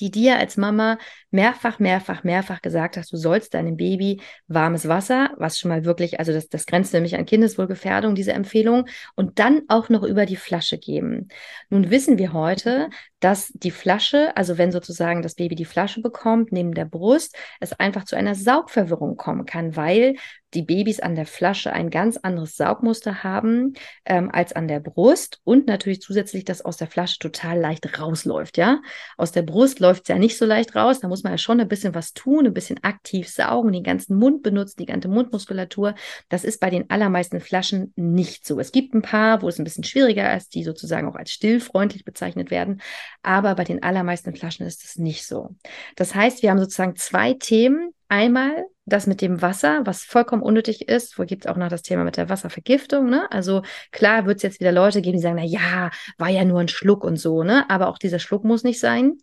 die 0.00 0.10
dir 0.10 0.38
als 0.38 0.56
Mama 0.56 0.98
mehrfach, 1.30 1.78
mehrfach, 1.78 2.24
mehrfach 2.24 2.62
gesagt 2.62 2.96
hast, 2.96 3.12
du 3.12 3.16
sollst 3.16 3.54
deinem 3.54 3.76
Baby 3.76 4.20
warmes 4.48 4.88
Wasser, 4.88 5.30
was 5.36 5.58
schon 5.58 5.68
mal 5.68 5.84
wirklich, 5.84 6.18
also 6.18 6.32
das, 6.32 6.48
das 6.48 6.66
grenzt 6.66 6.92
nämlich 6.92 7.16
an 7.16 7.26
Kindeswohlgefährdung, 7.26 8.14
diese 8.14 8.32
Empfehlung, 8.32 8.86
und 9.14 9.38
dann 9.38 9.62
auch 9.68 9.88
noch 9.88 10.02
über 10.02 10.26
die 10.26 10.36
Flasche 10.36 10.78
geben. 10.78 11.28
Nun 11.68 11.90
wissen 11.90 12.18
wir 12.18 12.32
heute, 12.32 12.88
dass 13.20 13.52
die 13.54 13.70
Flasche, 13.70 14.36
also 14.36 14.58
wenn 14.58 14.72
sozusagen 14.72 15.22
das 15.22 15.34
Baby 15.34 15.54
die 15.54 15.64
Flasche 15.64 16.00
bekommt, 16.00 16.52
neben 16.52 16.74
der 16.74 16.84
Brust, 16.84 17.36
es 17.60 17.72
einfach 17.72 18.04
zu 18.04 18.16
einer 18.16 18.34
Saugverwirrung 18.34 19.16
kommen 19.16 19.46
kann, 19.46 19.76
weil 19.76 20.16
die 20.56 20.62
Babys 20.62 21.00
an 21.00 21.14
der 21.14 21.26
Flasche 21.26 21.72
ein 21.72 21.90
ganz 21.90 22.16
anderes 22.16 22.56
Saugmuster 22.56 23.22
haben 23.22 23.74
ähm, 24.06 24.30
als 24.32 24.54
an 24.54 24.68
der 24.68 24.80
Brust 24.80 25.40
und 25.44 25.66
natürlich 25.66 26.00
zusätzlich, 26.00 26.46
dass 26.46 26.62
aus 26.62 26.78
der 26.78 26.86
Flasche 26.86 27.18
total 27.18 27.60
leicht 27.60 28.00
rausläuft, 28.00 28.56
ja. 28.56 28.80
Aus 29.18 29.32
der 29.32 29.42
Brust 29.42 29.80
läuft 29.80 30.04
es 30.04 30.08
ja 30.08 30.18
nicht 30.18 30.38
so 30.38 30.46
leicht 30.46 30.74
raus, 30.74 31.00
da 31.00 31.08
muss 31.08 31.22
man 31.22 31.34
ja 31.34 31.38
schon 31.38 31.60
ein 31.60 31.68
bisschen 31.68 31.94
was 31.94 32.14
tun, 32.14 32.46
ein 32.46 32.54
bisschen 32.54 32.82
aktiv 32.82 33.28
saugen, 33.28 33.70
den 33.70 33.82
ganzen 33.82 34.16
Mund 34.16 34.42
benutzen, 34.42 34.78
die 34.78 34.86
ganze 34.86 35.08
Mundmuskulatur. 35.08 35.94
Das 36.30 36.42
ist 36.42 36.58
bei 36.58 36.70
den 36.70 36.88
allermeisten 36.88 37.40
Flaschen 37.40 37.92
nicht 37.94 38.46
so. 38.46 38.58
Es 38.58 38.72
gibt 38.72 38.94
ein 38.94 39.02
paar, 39.02 39.42
wo 39.42 39.48
es 39.48 39.58
ein 39.58 39.64
bisschen 39.64 39.84
schwieriger 39.84 40.34
ist, 40.34 40.54
die 40.54 40.64
sozusagen 40.64 41.06
auch 41.06 41.16
als 41.16 41.32
stillfreundlich 41.32 42.06
bezeichnet 42.06 42.50
werden, 42.50 42.80
aber 43.22 43.54
bei 43.56 43.64
den 43.64 43.82
allermeisten 43.82 44.34
Flaschen 44.34 44.66
ist 44.66 44.84
es 44.84 44.96
nicht 44.96 45.26
so. 45.26 45.54
Das 45.96 46.14
heißt, 46.14 46.42
wir 46.42 46.50
haben 46.50 46.58
sozusagen 46.58 46.96
zwei 46.96 47.34
Themen. 47.34 47.92
Einmal 48.08 48.66
das 48.84 49.08
mit 49.08 49.20
dem 49.20 49.42
Wasser, 49.42 49.84
was 49.84 50.04
vollkommen 50.04 50.42
unnötig 50.42 50.88
ist. 50.88 51.18
Wo 51.18 51.24
gibt 51.24 51.44
es 51.44 51.50
auch 51.50 51.56
noch 51.56 51.68
das 51.68 51.82
Thema 51.82 52.04
mit 52.04 52.16
der 52.16 52.28
Wasservergiftung? 52.28 53.10
Ne? 53.10 53.30
Also 53.32 53.62
klar 53.90 54.26
wird 54.26 54.36
es 54.36 54.42
jetzt 54.44 54.60
wieder 54.60 54.70
Leute 54.70 55.02
geben, 55.02 55.16
die 55.16 55.22
sagen, 55.22 55.36
na 55.36 55.44
ja, 55.44 55.90
war 56.18 56.28
ja 56.28 56.44
nur 56.44 56.60
ein 56.60 56.68
Schluck 56.68 57.02
und 57.02 57.16
so, 57.16 57.42
ne? 57.42 57.68
Aber 57.68 57.88
auch 57.88 57.98
dieser 57.98 58.20
Schluck 58.20 58.44
muss 58.44 58.62
nicht 58.62 58.78
sein. 58.78 59.18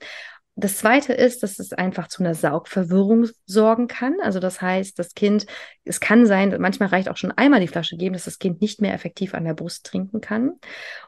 Das 0.56 0.78
zweite 0.78 1.14
ist, 1.14 1.42
dass 1.42 1.58
es 1.58 1.74
einfach 1.74 2.08
zu 2.08 2.22
einer 2.22 2.36
Saugverwirrung 2.36 3.28
sorgen 3.48 3.88
kann. 3.88 4.18
Also 4.22 4.40
das 4.40 4.62
heißt, 4.62 5.00
das 5.00 5.16
Kind, 5.16 5.48
es 5.84 6.00
kann 6.00 6.28
sein, 6.28 6.56
manchmal 6.60 6.90
reicht 6.90 7.10
auch 7.10 7.18
schon 7.18 7.32
einmal 7.32 7.60
die 7.60 7.68
Flasche 7.68 7.98
geben, 7.98 8.14
dass 8.14 8.26
das 8.26 8.38
Kind 8.38 8.62
nicht 8.62 8.80
mehr 8.80 8.94
effektiv 8.94 9.34
an 9.34 9.46
der 9.46 9.56
Brust 9.56 9.84
trinken 9.88 10.22
kann. 10.22 10.54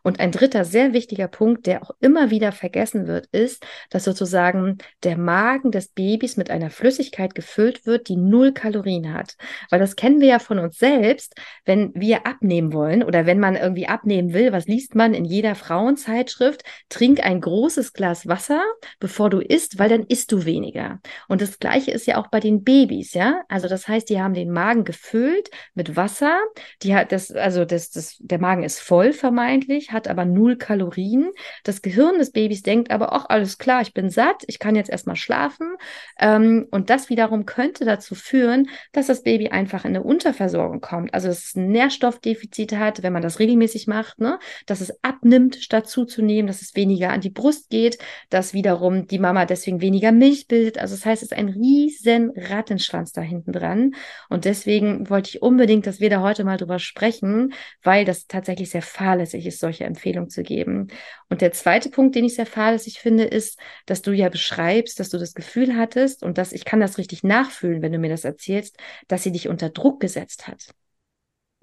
Und 0.01 0.19
ein 0.19 0.31
dritter 0.31 0.65
sehr 0.65 0.93
wichtiger 0.93 1.27
Punkt, 1.27 1.67
der 1.67 1.83
auch 1.83 1.91
immer 1.99 2.31
wieder 2.31 2.51
vergessen 2.51 3.05
wird, 3.05 3.27
ist, 3.27 3.63
dass 3.91 4.03
sozusagen 4.03 4.79
der 5.03 5.15
Magen 5.15 5.69
des 5.69 5.89
Babys 5.89 6.37
mit 6.37 6.49
einer 6.49 6.71
Flüssigkeit 6.71 7.35
gefüllt 7.35 7.85
wird, 7.85 8.09
die 8.09 8.17
null 8.17 8.51
Kalorien 8.51 9.13
hat. 9.13 9.35
Weil 9.69 9.79
das 9.79 9.95
kennen 9.95 10.21
wir 10.21 10.27
ja 10.27 10.39
von 10.39 10.57
uns 10.57 10.79
selbst, 10.79 11.35
wenn 11.65 11.91
wir 11.93 12.25
abnehmen 12.25 12.73
wollen 12.73 13.03
oder 13.03 13.27
wenn 13.27 13.39
man 13.39 13.55
irgendwie 13.55 13.87
abnehmen 13.87 14.33
will, 14.33 14.51
was 14.51 14.65
liest 14.65 14.95
man 14.95 15.13
in 15.13 15.23
jeder 15.23 15.53
Frauenzeitschrift? 15.53 16.63
Trink 16.89 17.23
ein 17.23 17.41
großes 17.41 17.93
Glas 17.93 18.27
Wasser, 18.27 18.63
bevor 18.99 19.29
du 19.29 19.34
du 19.35 19.41
isst, 19.41 19.79
weil 19.79 19.89
dann 19.89 20.03
isst 20.03 20.31
du 20.31 20.45
weniger. 20.45 20.99
Und 21.27 21.41
das 21.41 21.59
Gleiche 21.59 21.91
ist 21.91 22.07
ja 22.07 22.17
auch 22.17 22.27
bei 22.27 22.39
den 22.39 22.63
Babys, 22.63 23.13
ja. 23.13 23.43
Also 23.49 23.67
das 23.67 23.87
heißt, 23.87 24.09
die 24.09 24.21
haben 24.21 24.33
den 24.33 24.51
Magen 24.51 24.83
gefüllt 24.83 25.49
mit 25.73 25.95
Wasser. 25.95 26.39
Die 26.81 26.95
hat 26.95 27.11
das, 27.11 27.31
also 27.31 27.65
das, 27.65 27.91
das, 27.91 28.17
der 28.19 28.39
Magen 28.39 28.63
ist 28.63 28.79
voll 28.79 29.13
vermeintlich, 29.13 29.91
hat 29.91 30.07
aber 30.07 30.25
null 30.25 30.57
Kalorien. 30.57 31.31
Das 31.63 31.81
Gehirn 31.81 32.17
des 32.17 32.31
Babys 32.31 32.63
denkt 32.63 32.91
aber, 32.91 33.13
ach, 33.13 33.25
alles 33.29 33.57
klar, 33.57 33.81
ich 33.81 33.93
bin 33.93 34.09
satt, 34.09 34.43
ich 34.47 34.59
kann 34.59 34.75
jetzt 34.75 34.89
erstmal 34.89 35.15
schlafen. 35.15 35.75
Ähm, 36.19 36.67
und 36.71 36.89
das 36.89 37.09
wiederum 37.09 37.45
könnte 37.45 37.85
dazu 37.85 38.15
führen, 38.15 38.69
dass 38.91 39.07
das 39.07 39.23
Baby 39.23 39.49
einfach 39.49 39.85
in 39.85 39.89
eine 39.89 40.03
Unterversorgung 40.03 40.81
kommt. 40.81 41.13
Also 41.13 41.27
dass 41.27 41.45
es 41.45 41.55
ein 41.55 41.67
Nährstoffdefizit 41.67 42.73
hat, 42.73 43.03
wenn 43.03 43.13
man 43.13 43.21
das 43.21 43.39
regelmäßig 43.39 43.87
macht, 43.87 44.19
ne? 44.19 44.39
dass 44.65 44.81
es 44.81 45.03
abnimmt, 45.03 45.57
statt 45.57 45.87
zuzunehmen, 45.87 46.47
dass 46.47 46.61
es 46.61 46.75
weniger 46.75 47.11
an 47.11 47.21
die 47.21 47.29
Brust 47.29 47.69
geht, 47.69 47.97
dass 48.29 48.53
wiederum 48.53 49.07
die 49.07 49.19
Mama 49.25 49.45
deswegen 49.45 49.81
weniger 49.81 50.11
Milch 50.11 50.47
bildet. 50.47 50.77
Also 50.77 50.93
das 50.93 51.03
heißt, 51.03 51.23
es 51.23 51.31
ist 51.31 51.37
ein 51.37 51.49
riesen 51.49 52.31
Rattenschwanz 52.35 53.11
da 53.11 53.21
hinten 53.21 53.53
dran. 53.53 53.95
Und 54.29 54.45
deswegen 54.45 55.09
wollte 55.09 55.29
ich 55.29 55.41
unbedingt, 55.41 55.87
dass 55.87 55.99
wir 55.99 56.11
da 56.11 56.21
heute 56.21 56.43
mal 56.43 56.57
drüber 56.57 56.77
sprechen, 56.77 57.53
weil 57.81 58.05
das 58.05 58.27
tatsächlich 58.27 58.69
sehr 58.69 58.83
fahrlässig 58.83 59.47
ist, 59.47 59.59
solche 59.59 59.85
Empfehlungen 59.85 60.29
zu 60.29 60.43
geben. 60.43 60.89
Und 61.27 61.41
der 61.41 61.51
zweite 61.53 61.89
Punkt, 61.89 62.13
den 62.13 62.25
ich 62.25 62.35
sehr 62.35 62.45
fahrlässig 62.45 62.99
finde, 62.99 63.23
ist, 63.23 63.59
dass 63.87 64.03
du 64.03 64.11
ja 64.11 64.29
beschreibst, 64.29 64.99
dass 64.99 65.09
du 65.09 65.17
das 65.17 65.33
Gefühl 65.33 65.75
hattest 65.75 66.21
und 66.21 66.37
dass 66.37 66.51
ich 66.53 66.63
kann 66.63 66.79
das 66.79 66.99
richtig 66.99 67.23
nachfühlen, 67.23 67.81
wenn 67.81 67.93
du 67.93 67.97
mir 67.97 68.09
das 68.09 68.25
erzählst, 68.25 68.77
dass 69.07 69.23
sie 69.23 69.31
dich 69.31 69.47
unter 69.47 69.71
Druck 69.71 69.99
gesetzt 69.99 70.47
hat. 70.47 70.67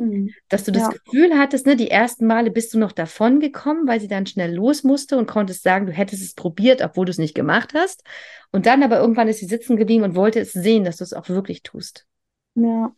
Mhm. 0.02 0.30
Dass 0.48 0.64
du 0.64 0.72
das 0.72 0.82
ja. 0.82 0.88
Gefühl 0.88 1.38
hattest, 1.38 1.66
ne, 1.66 1.76
die 1.76 1.90
ersten 1.90 2.26
Male 2.26 2.50
bist 2.50 2.74
du 2.74 2.78
noch 2.78 2.92
davon 2.92 3.40
gekommen, 3.40 3.86
weil 3.86 4.00
sie 4.00 4.08
dann 4.08 4.26
schnell 4.26 4.54
los 4.54 4.82
musste 4.82 5.16
und 5.16 5.26
konntest 5.26 5.62
sagen, 5.62 5.86
du 5.86 5.92
hättest 5.92 6.22
es 6.22 6.34
probiert, 6.34 6.82
obwohl 6.82 7.06
du 7.06 7.10
es 7.10 7.18
nicht 7.18 7.34
gemacht 7.34 7.72
hast. 7.74 8.02
Und 8.50 8.66
dann 8.66 8.82
aber 8.82 8.98
irgendwann 8.98 9.28
ist 9.28 9.38
sie 9.38 9.46
sitzen 9.46 9.76
geblieben 9.76 10.04
und 10.04 10.16
wollte 10.16 10.40
es 10.40 10.52
sehen, 10.52 10.84
dass 10.84 10.96
du 10.96 11.04
es 11.04 11.12
auch 11.12 11.28
wirklich 11.28 11.62
tust. 11.62 12.06
Ja. 12.54 12.94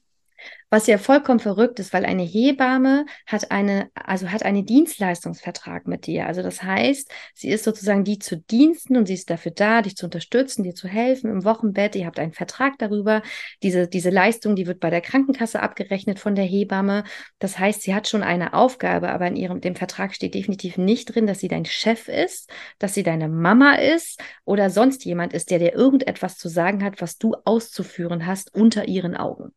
Was 0.70 0.88
ja 0.88 0.98
vollkommen 0.98 1.38
verrückt 1.38 1.78
ist, 1.78 1.92
weil 1.92 2.04
eine 2.04 2.24
Hebamme 2.24 3.06
hat 3.26 3.52
eine, 3.52 3.90
also 3.94 4.32
hat 4.32 4.42
einen 4.42 4.66
Dienstleistungsvertrag 4.66 5.86
mit 5.86 6.06
dir. 6.08 6.26
Also 6.26 6.42
das 6.42 6.64
heißt, 6.64 7.08
sie 7.32 7.50
ist 7.50 7.62
sozusagen 7.62 8.02
die 8.02 8.18
zu 8.18 8.38
diensten 8.38 8.96
und 8.96 9.06
sie 9.06 9.14
ist 9.14 9.30
dafür 9.30 9.52
da, 9.52 9.82
dich 9.82 9.94
zu 9.94 10.06
unterstützen, 10.06 10.64
dir 10.64 10.74
zu 10.74 10.88
helfen 10.88 11.30
im 11.30 11.44
Wochenbett. 11.44 11.94
Ihr 11.94 12.06
habt 12.06 12.18
einen 12.18 12.32
Vertrag 12.32 12.76
darüber. 12.78 13.22
Diese, 13.62 13.86
diese 13.86 14.10
Leistung, 14.10 14.56
die 14.56 14.66
wird 14.66 14.80
bei 14.80 14.90
der 14.90 15.00
Krankenkasse 15.00 15.62
abgerechnet 15.62 16.18
von 16.18 16.34
der 16.34 16.44
Hebamme. 16.44 17.04
Das 17.38 17.56
heißt, 17.56 17.82
sie 17.82 17.94
hat 17.94 18.08
schon 18.08 18.24
eine 18.24 18.52
Aufgabe, 18.52 19.10
aber 19.10 19.28
in 19.28 19.36
ihrem, 19.36 19.60
dem 19.60 19.76
Vertrag 19.76 20.12
steht 20.12 20.34
definitiv 20.34 20.76
nicht 20.76 21.14
drin, 21.14 21.28
dass 21.28 21.38
sie 21.38 21.48
dein 21.48 21.66
Chef 21.66 22.08
ist, 22.08 22.50
dass 22.80 22.94
sie 22.94 23.04
deine 23.04 23.28
Mama 23.28 23.76
ist 23.76 24.20
oder 24.44 24.70
sonst 24.70 25.04
jemand 25.04 25.34
ist, 25.34 25.52
der 25.52 25.60
dir 25.60 25.72
irgendetwas 25.72 26.36
zu 26.36 26.48
sagen 26.48 26.82
hat, 26.82 27.00
was 27.00 27.16
du 27.16 27.36
auszuführen 27.44 28.26
hast 28.26 28.52
unter 28.54 28.88
ihren 28.88 29.16
Augen. 29.16 29.52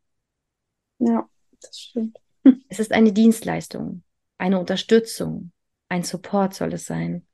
Ja, 1.00 1.28
das 1.62 1.80
stimmt. 1.80 2.18
Es 2.70 2.80
ist 2.80 2.94
eine 2.94 3.12
Dienstleistung, 3.12 4.04
eine 4.38 4.60
Unterstützung, 4.60 5.52
ein 5.90 6.04
Support 6.04 6.54
soll 6.54 6.74
es 6.74 6.86
sein. 6.86 7.28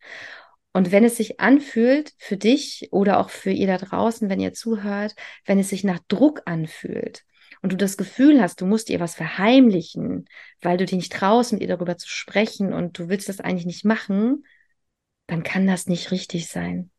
Und 0.73 0.91
wenn 0.91 1.03
es 1.03 1.17
sich 1.17 1.39
anfühlt 1.39 2.13
für 2.17 2.35
dich 2.35 2.89
oder 2.91 3.19
auch 3.19 3.29
für 3.29 3.51
ihr 3.51 3.67
da 3.67 3.77
draußen, 3.77 4.29
wenn 4.29 4.39
ihr 4.39 4.53
zuhört, 4.53 5.15
wenn 5.45 5.59
es 5.59 5.69
sich 5.69 5.83
nach 5.83 5.99
Druck 6.07 6.41
anfühlt, 6.45 7.23
und 7.61 7.71
du 7.71 7.77
das 7.77 7.95
Gefühl 7.95 8.41
hast, 8.41 8.59
du 8.59 8.65
musst 8.65 8.89
ihr 8.89 8.99
was 8.99 9.15
verheimlichen, 9.15 10.25
weil 10.61 10.77
du 10.77 10.85
dich 10.85 10.95
nicht 10.95 11.13
traust, 11.13 11.53
mit 11.53 11.61
ihr 11.61 11.69
darüber 11.69 11.97
zu 11.97 12.09
sprechen 12.09 12.73
und 12.73 12.99
du 12.99 13.07
willst 13.07 13.29
das 13.29 13.39
eigentlich 13.39 13.65
nicht 13.65 13.85
machen, 13.85 14.45
dann 15.27 15.43
kann 15.43 15.65
das 15.65 15.87
nicht 15.87 16.11
richtig 16.11 16.49
sein. 16.49 16.91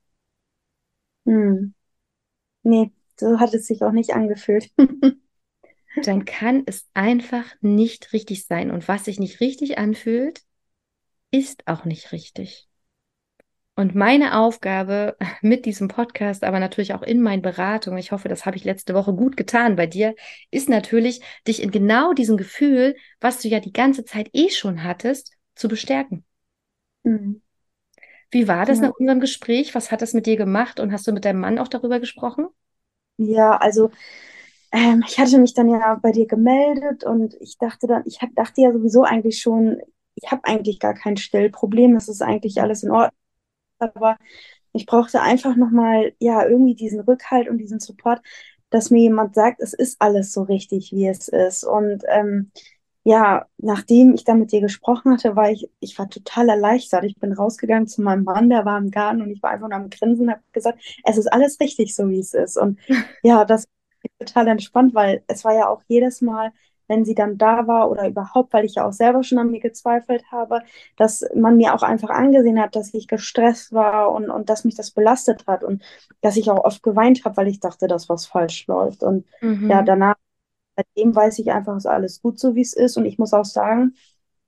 Hm. 1.26 1.74
Nee, 2.64 2.92
so 3.18 3.40
hat 3.40 3.54
es 3.54 3.66
sich 3.68 3.82
auch 3.82 3.92
nicht 3.92 4.14
angefühlt. 4.14 4.70
dann 6.02 6.24
kann 6.24 6.62
es 6.66 6.86
einfach 6.94 7.44
nicht 7.60 8.12
richtig 8.12 8.46
sein. 8.46 8.70
Und 8.70 8.88
was 8.88 9.04
sich 9.04 9.18
nicht 9.18 9.40
richtig 9.40 9.78
anfühlt, 9.78 10.42
ist 11.30 11.66
auch 11.66 11.84
nicht 11.84 12.12
richtig. 12.12 12.68
Und 13.76 13.94
meine 13.94 14.38
Aufgabe 14.38 15.16
mit 15.42 15.66
diesem 15.66 15.88
Podcast, 15.88 16.44
aber 16.44 16.60
natürlich 16.60 16.94
auch 16.94 17.02
in 17.02 17.20
meinen 17.20 17.42
Beratungen, 17.42 17.98
ich 17.98 18.12
hoffe, 18.12 18.28
das 18.28 18.46
habe 18.46 18.56
ich 18.56 18.64
letzte 18.64 18.94
Woche 18.94 19.12
gut 19.12 19.36
getan 19.36 19.76
bei 19.76 19.86
dir, 19.86 20.14
ist 20.50 20.68
natürlich, 20.68 21.20
dich 21.46 21.62
in 21.62 21.70
genau 21.70 22.12
diesem 22.12 22.36
Gefühl, 22.36 22.94
was 23.20 23.40
du 23.40 23.48
ja 23.48 23.60
die 23.60 23.72
ganze 23.72 24.04
Zeit 24.04 24.30
eh 24.32 24.50
schon 24.50 24.84
hattest, 24.84 25.32
zu 25.54 25.68
bestärken. 25.68 26.24
Mhm. 27.02 27.42
Wie 28.30 28.48
war 28.48 28.66
das 28.66 28.78
ja. 28.78 28.88
nach 28.88 28.94
unserem 28.98 29.20
Gespräch? 29.20 29.74
Was 29.74 29.92
hat 29.92 30.02
das 30.02 30.12
mit 30.12 30.26
dir 30.26 30.36
gemacht? 30.36 30.80
Und 30.80 30.92
hast 30.92 31.06
du 31.06 31.12
mit 31.12 31.24
deinem 31.24 31.40
Mann 31.40 31.58
auch 31.58 31.68
darüber 31.68 32.00
gesprochen? 32.00 32.46
Ja, 33.16 33.56
also 33.56 33.90
ähm, 34.74 35.04
ich 35.06 35.18
hatte 35.18 35.38
mich 35.38 35.54
dann 35.54 35.68
ja 35.68 35.94
bei 36.02 36.10
dir 36.12 36.26
gemeldet 36.26 37.04
und 37.04 37.34
ich 37.40 37.58
dachte 37.58 37.86
dann, 37.86 38.02
ich 38.06 38.20
hab, 38.22 38.34
dachte 38.34 38.60
ja 38.60 38.72
sowieso 38.72 39.04
eigentlich 39.04 39.40
schon, 39.40 39.78
ich 40.16 40.30
habe 40.32 40.44
eigentlich 40.44 40.80
gar 40.80 40.94
kein 40.94 41.16
Stellproblem, 41.16 41.96
es 41.96 42.08
ist 42.08 42.22
eigentlich 42.22 42.60
alles 42.60 42.82
in 42.82 42.90
Ordnung. 42.90 43.12
Aber 43.80 44.18
ich 44.72 44.86
brauchte 44.86 45.20
einfach 45.22 45.56
nochmal, 45.56 46.14
ja, 46.20 46.46
irgendwie 46.46 46.74
diesen 46.74 47.00
Rückhalt 47.00 47.48
und 47.48 47.58
diesen 47.58 47.80
Support, 47.80 48.22
dass 48.70 48.90
mir 48.90 49.02
jemand 49.02 49.34
sagt, 49.34 49.60
es 49.62 49.74
ist 49.74 50.00
alles 50.00 50.32
so 50.32 50.42
richtig, 50.42 50.92
wie 50.92 51.08
es 51.08 51.28
ist. 51.28 51.64
Und 51.64 52.04
ähm, 52.08 52.50
ja, 53.04 53.46
nachdem 53.58 54.14
ich 54.14 54.24
dann 54.24 54.38
mit 54.40 54.52
dir 54.52 54.60
gesprochen 54.62 55.12
hatte, 55.12 55.36
war 55.36 55.50
ich, 55.50 55.70
ich 55.80 55.98
war 55.98 56.08
total 56.10 56.48
erleichtert. 56.48 57.04
Ich 57.04 57.16
bin 57.18 57.32
rausgegangen 57.34 57.86
zu 57.86 58.02
meinem 58.02 58.24
Mann, 58.24 58.48
der 58.50 58.64
war 58.64 58.78
im 58.78 58.90
Garten 58.90 59.22
und 59.22 59.30
ich 59.30 59.42
war 59.42 59.50
einfach 59.50 59.68
nur 59.68 59.76
am 59.78 59.90
Grinsen 59.90 60.26
und 60.26 60.32
habe 60.32 60.42
gesagt, 60.52 60.80
es 61.04 61.18
ist 61.18 61.32
alles 61.32 61.60
richtig, 61.60 61.94
so 61.94 62.08
wie 62.08 62.18
es 62.20 62.34
ist. 62.34 62.56
Und 62.56 62.78
ja, 63.22 63.44
das 63.44 63.66
total 64.18 64.48
entspannt, 64.48 64.94
weil 64.94 65.22
es 65.26 65.44
war 65.44 65.54
ja 65.54 65.68
auch 65.68 65.82
jedes 65.88 66.20
Mal, 66.20 66.52
wenn 66.86 67.04
sie 67.04 67.14
dann 67.14 67.38
da 67.38 67.66
war 67.66 67.90
oder 67.90 68.06
überhaupt, 68.08 68.52
weil 68.52 68.64
ich 68.64 68.74
ja 68.74 68.86
auch 68.86 68.92
selber 68.92 69.22
schon 69.22 69.38
an 69.38 69.50
mir 69.50 69.60
gezweifelt 69.60 70.24
habe, 70.30 70.60
dass 70.96 71.24
man 71.34 71.56
mir 71.56 71.74
auch 71.74 71.82
einfach 71.82 72.10
angesehen 72.10 72.60
hat, 72.60 72.76
dass 72.76 72.92
ich 72.92 73.08
gestresst 73.08 73.72
war 73.72 74.12
und, 74.12 74.28
und 74.30 74.50
dass 74.50 74.64
mich 74.64 74.74
das 74.74 74.90
belastet 74.90 75.46
hat 75.46 75.64
und 75.64 75.82
dass 76.20 76.36
ich 76.36 76.50
auch 76.50 76.62
oft 76.62 76.82
geweint 76.82 77.24
habe, 77.24 77.36
weil 77.38 77.48
ich 77.48 77.60
dachte, 77.60 77.86
dass 77.86 78.08
was 78.08 78.26
falsch 78.26 78.66
läuft. 78.66 79.02
Und 79.02 79.26
mhm. 79.40 79.70
ja, 79.70 79.82
danach 79.82 80.16
seitdem 80.76 81.14
weiß 81.14 81.38
ich 81.38 81.50
einfach, 81.52 81.76
ist 81.76 81.86
alles 81.86 82.20
gut 82.20 82.38
so, 82.38 82.54
wie 82.54 82.62
es 82.62 82.74
ist. 82.74 82.96
Und 82.96 83.04
ich 83.06 83.18
muss 83.18 83.32
auch 83.32 83.44
sagen, 83.44 83.94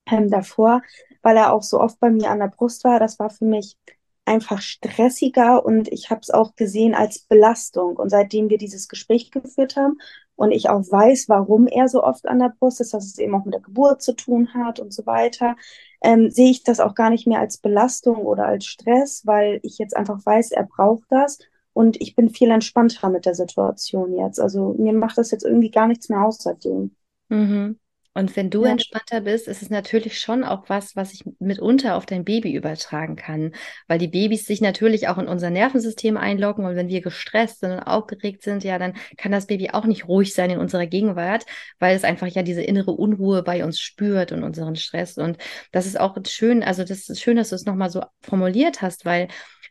ähm, 0.06 0.30
davor, 0.30 0.82
weil 1.22 1.36
er 1.36 1.52
auch 1.52 1.62
so 1.62 1.80
oft 1.80 1.98
bei 2.00 2.10
mir 2.10 2.30
an 2.30 2.38
der 2.38 2.48
Brust 2.48 2.84
war, 2.84 3.00
das 3.00 3.18
war 3.18 3.30
für 3.30 3.44
mich 3.44 3.76
einfach 4.26 4.60
stressiger 4.60 5.64
und 5.64 5.88
ich 5.88 6.10
habe 6.10 6.20
es 6.20 6.30
auch 6.30 6.56
gesehen 6.56 6.94
als 6.94 7.20
Belastung. 7.20 7.96
Und 7.96 8.10
seitdem 8.10 8.50
wir 8.50 8.58
dieses 8.58 8.88
Gespräch 8.88 9.30
geführt 9.30 9.76
haben 9.76 9.98
und 10.34 10.52
ich 10.52 10.68
auch 10.68 10.82
weiß, 10.82 11.28
warum 11.28 11.66
er 11.66 11.88
so 11.88 12.02
oft 12.02 12.26
an 12.28 12.38
der 12.38 12.54
Brust 12.58 12.80
ist, 12.80 12.92
dass 12.92 13.06
es 13.06 13.18
eben 13.18 13.34
auch 13.34 13.44
mit 13.44 13.54
der 13.54 13.62
Geburt 13.62 14.02
zu 14.02 14.14
tun 14.14 14.52
hat 14.54 14.80
und 14.80 14.92
so 14.92 15.06
weiter, 15.06 15.56
ähm, 16.02 16.30
sehe 16.30 16.50
ich 16.50 16.62
das 16.62 16.80
auch 16.80 16.94
gar 16.94 17.10
nicht 17.10 17.26
mehr 17.26 17.40
als 17.40 17.58
Belastung 17.58 18.16
oder 18.18 18.46
als 18.46 18.66
Stress, 18.66 19.22
weil 19.24 19.60
ich 19.62 19.78
jetzt 19.78 19.96
einfach 19.96 20.24
weiß, 20.24 20.52
er 20.52 20.64
braucht 20.64 21.06
das 21.10 21.38
und 21.72 22.00
ich 22.00 22.14
bin 22.14 22.30
viel 22.30 22.50
entspannter 22.50 23.08
mit 23.08 23.26
der 23.26 23.34
Situation 23.34 24.14
jetzt. 24.14 24.40
Also 24.40 24.74
mir 24.78 24.92
macht 24.92 25.18
das 25.18 25.30
jetzt 25.30 25.44
irgendwie 25.44 25.70
gar 25.70 25.86
nichts 25.86 26.08
mehr 26.08 26.24
aus 26.24 26.38
seitdem. 26.38 26.94
Mhm. 27.28 27.78
Und 28.16 28.34
wenn 28.34 28.48
du 28.48 28.64
ja. 28.64 28.70
entspannter 28.70 29.20
bist, 29.20 29.46
ist 29.46 29.60
es 29.60 29.68
natürlich 29.68 30.18
schon 30.18 30.42
auch 30.42 30.70
was, 30.70 30.96
was 30.96 31.12
ich 31.12 31.22
mitunter 31.38 31.96
auf 31.96 32.06
dein 32.06 32.24
Baby 32.24 32.54
übertragen 32.54 33.14
kann, 33.14 33.52
weil 33.88 33.98
die 33.98 34.08
Babys 34.08 34.46
sich 34.46 34.62
natürlich 34.62 35.08
auch 35.08 35.18
in 35.18 35.28
unser 35.28 35.50
Nervensystem 35.50 36.16
einloggen 36.16 36.64
und 36.64 36.76
wenn 36.76 36.88
wir 36.88 37.02
gestresst 37.02 37.60
sind 37.60 37.72
und 37.72 37.80
aufgeregt 37.80 38.42
sind, 38.42 38.64
ja, 38.64 38.78
dann 38.78 38.94
kann 39.18 39.32
das 39.32 39.46
Baby 39.46 39.68
auch 39.68 39.84
nicht 39.84 40.08
ruhig 40.08 40.32
sein 40.32 40.48
in 40.48 40.58
unserer 40.58 40.86
Gegenwart, 40.86 41.44
weil 41.78 41.94
es 41.94 42.04
einfach 42.04 42.28
ja 42.28 42.42
diese 42.42 42.62
innere 42.62 42.92
Unruhe 42.92 43.42
bei 43.42 43.62
uns 43.62 43.78
spürt 43.78 44.32
und 44.32 44.44
unseren 44.44 44.76
Stress. 44.76 45.18
Und 45.18 45.36
das 45.70 45.84
ist 45.84 46.00
auch 46.00 46.16
schön, 46.26 46.62
also 46.62 46.84
das 46.84 47.10
ist 47.10 47.20
schön, 47.20 47.36
dass 47.36 47.50
du 47.50 47.54
es 47.54 47.66
nochmal 47.66 47.90
so 47.90 48.02
formuliert 48.22 48.80
hast, 48.80 49.04
weil 49.04 49.28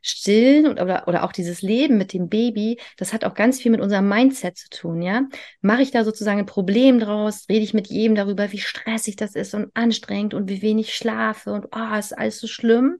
Stillen 0.07 0.67
oder, 0.67 1.07
oder 1.07 1.24
auch 1.24 1.31
dieses 1.31 1.62
Leben 1.62 1.97
mit 1.97 2.13
dem 2.13 2.29
Baby, 2.29 2.79
das 2.97 3.12
hat 3.12 3.25
auch 3.25 3.33
ganz 3.33 3.59
viel 3.59 3.71
mit 3.71 3.81
unserem 3.81 4.07
Mindset 4.07 4.57
zu 4.57 4.69
tun, 4.69 5.01
ja. 5.01 5.24
Mache 5.62 5.81
ich 5.81 5.91
da 5.91 6.03
sozusagen 6.03 6.39
ein 6.39 6.45
Problem 6.45 6.99
draus? 6.99 7.45
Rede 7.49 7.63
ich 7.63 7.73
mit 7.73 7.88
jedem 7.88 8.15
darüber, 8.15 8.51
wie 8.51 8.60
stressig 8.60 9.15
das 9.15 9.36
ist 9.36 9.56
und 9.56 9.71
anstrengend 9.73 10.34
und 10.36 10.49
wie 10.49 10.62
wenig 10.62 10.95
schlafe 10.95 11.51
und 11.53 11.67
oh, 11.75 11.97
ist 11.97 12.17
alles 12.17 12.39
so 12.39 12.47
schlimm? 12.47 12.99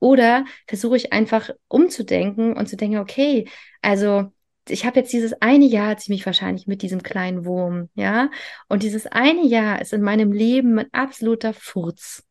Oder 0.00 0.44
versuche 0.66 0.96
ich 0.96 1.12
einfach 1.12 1.50
umzudenken 1.68 2.56
und 2.56 2.68
zu 2.68 2.76
denken, 2.76 2.98
okay, 2.98 3.46
also 3.82 4.32
ich 4.68 4.84
habe 4.84 5.00
jetzt 5.00 5.12
dieses 5.12 5.34
eine 5.40 5.66
Jahr 5.66 5.96
ziemlich 5.98 6.26
wahrscheinlich 6.26 6.66
mit 6.66 6.82
diesem 6.82 7.02
kleinen 7.02 7.44
Wurm, 7.44 7.90
ja. 7.94 8.30
Und 8.68 8.82
dieses 8.82 9.06
eine 9.06 9.46
Jahr 9.46 9.80
ist 9.80 9.92
in 9.92 10.02
meinem 10.02 10.32
Leben 10.32 10.78
ein 10.78 10.92
absoluter 10.92 11.52
Furz. 11.54 12.24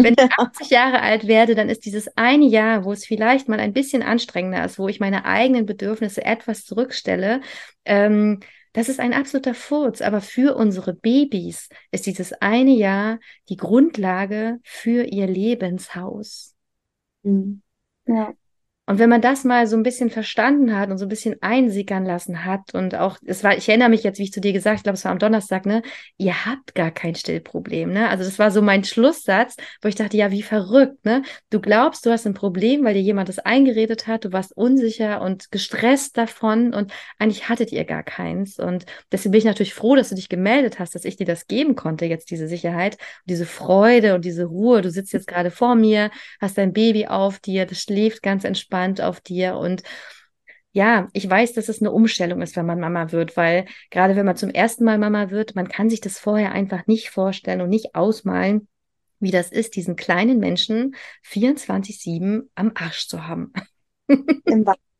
Wenn 0.00 0.14
ich 0.14 0.18
80 0.38 0.70
Jahre 0.70 1.00
alt 1.00 1.26
werde, 1.26 1.54
dann 1.54 1.68
ist 1.68 1.84
dieses 1.86 2.16
eine 2.16 2.46
Jahr, 2.46 2.84
wo 2.84 2.92
es 2.92 3.06
vielleicht 3.06 3.48
mal 3.48 3.60
ein 3.60 3.72
bisschen 3.72 4.02
anstrengender 4.02 4.64
ist, 4.64 4.78
wo 4.78 4.88
ich 4.88 5.00
meine 5.00 5.24
eigenen 5.24 5.66
Bedürfnisse 5.66 6.24
etwas 6.24 6.64
zurückstelle, 6.64 7.40
ähm, 7.84 8.40
das 8.74 8.88
ist 8.88 9.00
ein 9.00 9.12
absoluter 9.12 9.54
Furz. 9.54 10.00
Aber 10.00 10.20
für 10.20 10.56
unsere 10.56 10.94
Babys 10.94 11.68
ist 11.90 12.06
dieses 12.06 12.32
eine 12.32 12.70
Jahr 12.72 13.18
die 13.50 13.56
Grundlage 13.56 14.58
für 14.62 15.04
ihr 15.04 15.26
Lebenshaus. 15.26 16.54
Mhm. 17.22 17.62
Ja. 18.06 18.34
Und 18.92 18.98
wenn 18.98 19.08
man 19.08 19.22
das 19.22 19.44
mal 19.44 19.66
so 19.66 19.74
ein 19.74 19.82
bisschen 19.82 20.10
verstanden 20.10 20.76
hat 20.76 20.90
und 20.90 20.98
so 20.98 21.06
ein 21.06 21.08
bisschen 21.08 21.40
einsickern 21.40 22.04
lassen 22.04 22.44
hat 22.44 22.74
und 22.74 22.94
auch, 22.94 23.16
es 23.24 23.42
war, 23.42 23.56
ich 23.56 23.66
erinnere 23.66 23.88
mich 23.88 24.02
jetzt, 24.02 24.18
wie 24.18 24.24
ich 24.24 24.34
zu 24.34 24.42
dir 24.42 24.52
gesagt, 24.52 24.76
ich 24.76 24.82
glaube, 24.82 24.96
es 24.96 25.04
war 25.06 25.12
am 25.12 25.18
Donnerstag, 25.18 25.64
ne, 25.64 25.80
ihr 26.18 26.44
habt 26.44 26.74
gar 26.74 26.90
kein 26.90 27.14
Stillproblem, 27.14 27.90
ne? 27.90 28.10
Also 28.10 28.22
das 28.22 28.38
war 28.38 28.50
so 28.50 28.60
mein 28.60 28.84
Schlusssatz, 28.84 29.56
wo 29.80 29.88
ich 29.88 29.94
dachte, 29.94 30.18
ja, 30.18 30.30
wie 30.30 30.42
verrückt, 30.42 31.06
ne? 31.06 31.22
Du 31.48 31.58
glaubst, 31.58 32.04
du 32.04 32.10
hast 32.10 32.26
ein 32.26 32.34
Problem, 32.34 32.84
weil 32.84 32.92
dir 32.92 33.00
jemand 33.00 33.30
das 33.30 33.38
eingeredet 33.38 34.06
hat, 34.06 34.26
du 34.26 34.32
warst 34.34 34.54
unsicher 34.54 35.22
und 35.22 35.50
gestresst 35.50 36.18
davon 36.18 36.74
und 36.74 36.92
eigentlich 37.18 37.48
hattet 37.48 37.72
ihr 37.72 37.86
gar 37.86 38.02
keins. 38.02 38.58
Und 38.58 38.84
deswegen 39.10 39.32
bin 39.32 39.38
ich 39.38 39.46
natürlich 39.46 39.72
froh, 39.72 39.96
dass 39.96 40.10
du 40.10 40.16
dich 40.16 40.28
gemeldet 40.28 40.78
hast, 40.78 40.94
dass 40.94 41.06
ich 41.06 41.16
dir 41.16 41.24
das 41.24 41.46
geben 41.46 41.76
konnte, 41.76 42.04
jetzt 42.04 42.30
diese 42.30 42.46
Sicherheit, 42.46 42.98
diese 43.24 43.46
Freude 43.46 44.14
und 44.14 44.26
diese 44.26 44.44
Ruhe. 44.44 44.82
Du 44.82 44.90
sitzt 44.90 45.14
jetzt 45.14 45.28
gerade 45.28 45.50
vor 45.50 45.76
mir, 45.76 46.10
hast 46.42 46.58
dein 46.58 46.74
Baby 46.74 47.06
auf 47.06 47.38
dir, 47.38 47.64
das 47.64 47.80
schläft 47.80 48.22
ganz 48.22 48.44
entspannt 48.44 48.81
entspannt 48.82 49.00
auf 49.00 49.20
dir 49.20 49.56
und 49.56 49.82
ja, 50.74 51.08
ich 51.12 51.28
weiß, 51.28 51.52
dass 51.52 51.68
es 51.68 51.80
eine 51.80 51.90
Umstellung 51.90 52.40
ist, 52.40 52.56
wenn 52.56 52.64
man 52.64 52.80
Mama 52.80 53.12
wird, 53.12 53.36
weil 53.36 53.66
gerade 53.90 54.16
wenn 54.16 54.24
man 54.24 54.36
zum 54.36 54.48
ersten 54.48 54.84
Mal 54.84 54.96
Mama 54.96 55.30
wird, 55.30 55.54
man 55.54 55.68
kann 55.68 55.90
sich 55.90 56.00
das 56.00 56.18
vorher 56.18 56.52
einfach 56.52 56.86
nicht 56.86 57.10
vorstellen 57.10 57.60
und 57.60 57.68
nicht 57.68 57.94
ausmalen, 57.94 58.68
wie 59.20 59.30
das 59.30 59.52
ist, 59.52 59.76
diesen 59.76 59.96
kleinen 59.96 60.38
Menschen 60.38 60.94
24-7 61.26 62.48
am 62.54 62.72
Arsch 62.74 63.06
zu 63.06 63.26
haben. 63.26 63.52
Im 64.08 64.64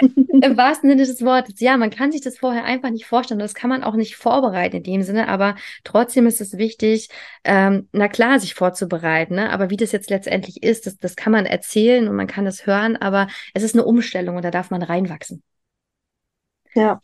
Im 0.42 0.56
wahrsten 0.56 0.88
Sinne 0.88 1.04
des 1.04 1.22
Wortes. 1.24 1.60
Ja, 1.60 1.76
man 1.76 1.90
kann 1.90 2.12
sich 2.12 2.20
das 2.20 2.38
vorher 2.38 2.64
einfach 2.64 2.90
nicht 2.90 3.06
vorstellen. 3.06 3.40
Das 3.40 3.54
kann 3.54 3.70
man 3.70 3.82
auch 3.82 3.94
nicht 3.94 4.16
vorbereiten 4.16 4.76
in 4.76 4.82
dem 4.82 5.02
Sinne, 5.02 5.28
aber 5.28 5.56
trotzdem 5.84 6.26
ist 6.26 6.40
es 6.40 6.56
wichtig, 6.56 7.08
ähm, 7.44 7.88
na 7.92 8.08
klar, 8.08 8.38
sich 8.38 8.54
vorzubereiten. 8.54 9.34
Ne? 9.34 9.50
Aber 9.50 9.70
wie 9.70 9.76
das 9.76 9.92
jetzt 9.92 10.10
letztendlich 10.10 10.62
ist, 10.62 10.86
das, 10.86 10.98
das 10.98 11.16
kann 11.16 11.32
man 11.32 11.46
erzählen 11.46 12.08
und 12.08 12.16
man 12.16 12.26
kann 12.26 12.46
es 12.46 12.66
hören, 12.66 12.96
aber 12.96 13.28
es 13.54 13.62
ist 13.62 13.74
eine 13.74 13.84
Umstellung 13.84 14.36
und 14.36 14.44
da 14.44 14.50
darf 14.50 14.70
man 14.70 14.82
reinwachsen. 14.82 15.42
Ja. 16.74 17.00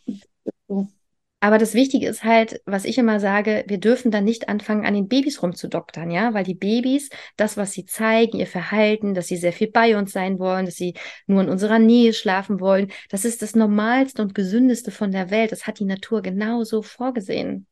Aber 1.45 1.59
das 1.59 1.75
Wichtige 1.75 2.09
ist 2.09 2.25
halt, 2.25 2.63
was 2.65 2.87
ich 2.87 2.97
immer 2.97 3.21
sage, 3.21 3.67
wir 3.69 3.77
dürfen 3.77 4.11
dann 4.11 4.25
nicht 4.25 4.49
anfangen, 4.49 4.87
an 4.87 4.95
den 4.95 5.09
Babys 5.09 5.43
rumzudoktern, 5.43 6.11
ja, 6.11 6.33
weil 6.33 6.45
die 6.45 6.55
Babys, 6.55 7.11
das, 7.37 7.59
was 7.59 7.73
sie 7.73 7.85
zeigen, 7.85 8.39
ihr 8.39 8.47
Verhalten, 8.47 9.13
dass 9.13 9.27
sie 9.27 9.37
sehr 9.37 9.53
viel 9.53 9.71
bei 9.71 9.99
uns 9.99 10.13
sein 10.13 10.39
wollen, 10.39 10.65
dass 10.65 10.77
sie 10.77 10.95
nur 11.27 11.43
in 11.43 11.51
unserer 11.51 11.79
Nähe 11.79 12.15
schlafen 12.15 12.61
wollen, 12.61 12.91
das 13.11 13.27
ist 13.27 13.43
das 13.43 13.55
Normalste 13.55 14.23
und 14.23 14.35
Gesündeste 14.35 14.91
von 14.91 15.11
der 15.13 15.31
Welt. 15.31 15.53
Das 15.53 15.67
hat 15.67 15.81
die 15.81 15.85
Natur 15.85 16.23
genauso 16.23 16.81
vorgesehen. 16.81 17.67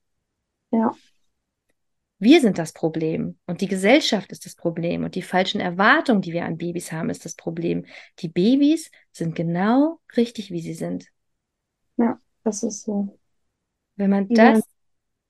Ja. 0.70 0.94
Wir 2.18 2.42
sind 2.42 2.58
das 2.58 2.74
Problem 2.74 3.38
und 3.46 3.62
die 3.62 3.68
Gesellschaft 3.68 4.32
ist 4.32 4.44
das 4.44 4.54
Problem 4.54 5.02
und 5.02 5.14
die 5.14 5.22
falschen 5.22 5.62
Erwartungen, 5.62 6.20
die 6.20 6.34
wir 6.34 6.44
an 6.44 6.58
Babys 6.58 6.92
haben, 6.92 7.08
ist 7.08 7.24
das 7.24 7.36
Problem. 7.36 7.86
Die 8.18 8.28
Babys 8.28 8.90
sind 9.12 9.34
genau 9.34 9.98
richtig, 10.14 10.50
wie 10.50 10.60
sie 10.60 10.74
sind. 10.74 11.06
Ja, 11.96 12.20
das 12.44 12.62
ist 12.64 12.82
so. 12.82 13.18
Wenn 14.02 14.10
man 14.10 14.28
das 14.30 14.58
ja. 14.58 14.64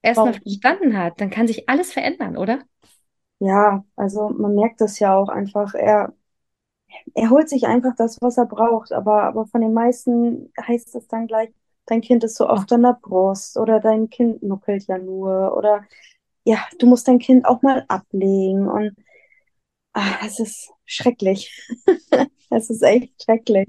erstmal 0.01 0.33
verstanden 0.33 0.97
hat, 0.97 1.21
dann 1.21 1.29
kann 1.29 1.47
sich 1.47 1.69
alles 1.69 1.93
verändern, 1.93 2.39
oder? 2.39 2.61
Ja, 3.39 3.85
also 3.97 4.31
man 4.31 4.55
merkt 4.55 4.81
das 4.81 4.99
ja 4.99 5.15
auch 5.15 5.29
einfach. 5.29 5.75
Er, 5.75 6.15
er 7.13 7.29
holt 7.29 7.51
sich 7.51 7.67
einfach 7.67 7.95
das, 7.97 8.17
was 8.23 8.39
er 8.39 8.47
braucht, 8.47 8.93
aber, 8.93 9.25
aber 9.25 9.47
von 9.47 9.61
den 9.61 9.75
meisten 9.75 10.51
heißt 10.59 10.95
es 10.95 11.07
dann 11.07 11.27
gleich, 11.27 11.51
dein 11.85 12.01
Kind 12.01 12.25
ist 12.25 12.37
so 12.37 12.49
oft 12.49 12.73
an 12.73 12.83
der 12.83 12.99
Brust 13.03 13.59
oder 13.59 13.79
dein 13.79 14.09
Kind 14.09 14.43
nuckelt 14.43 14.87
ja 14.87 14.97
nur 14.97 15.55
oder 15.55 15.85
ja, 16.45 16.65
du 16.79 16.87
musst 16.87 17.07
dein 17.09 17.19
Kind 17.19 17.45
auch 17.45 17.61
mal 17.61 17.85
ablegen 17.89 18.69
und 18.69 18.97
ach, 19.93 20.25
es 20.25 20.41
ist 20.41 20.71
schrecklich. 20.87 21.69
es 22.51 22.71
ist 22.71 22.83
echt 22.83 23.23
schrecklich. 23.23 23.69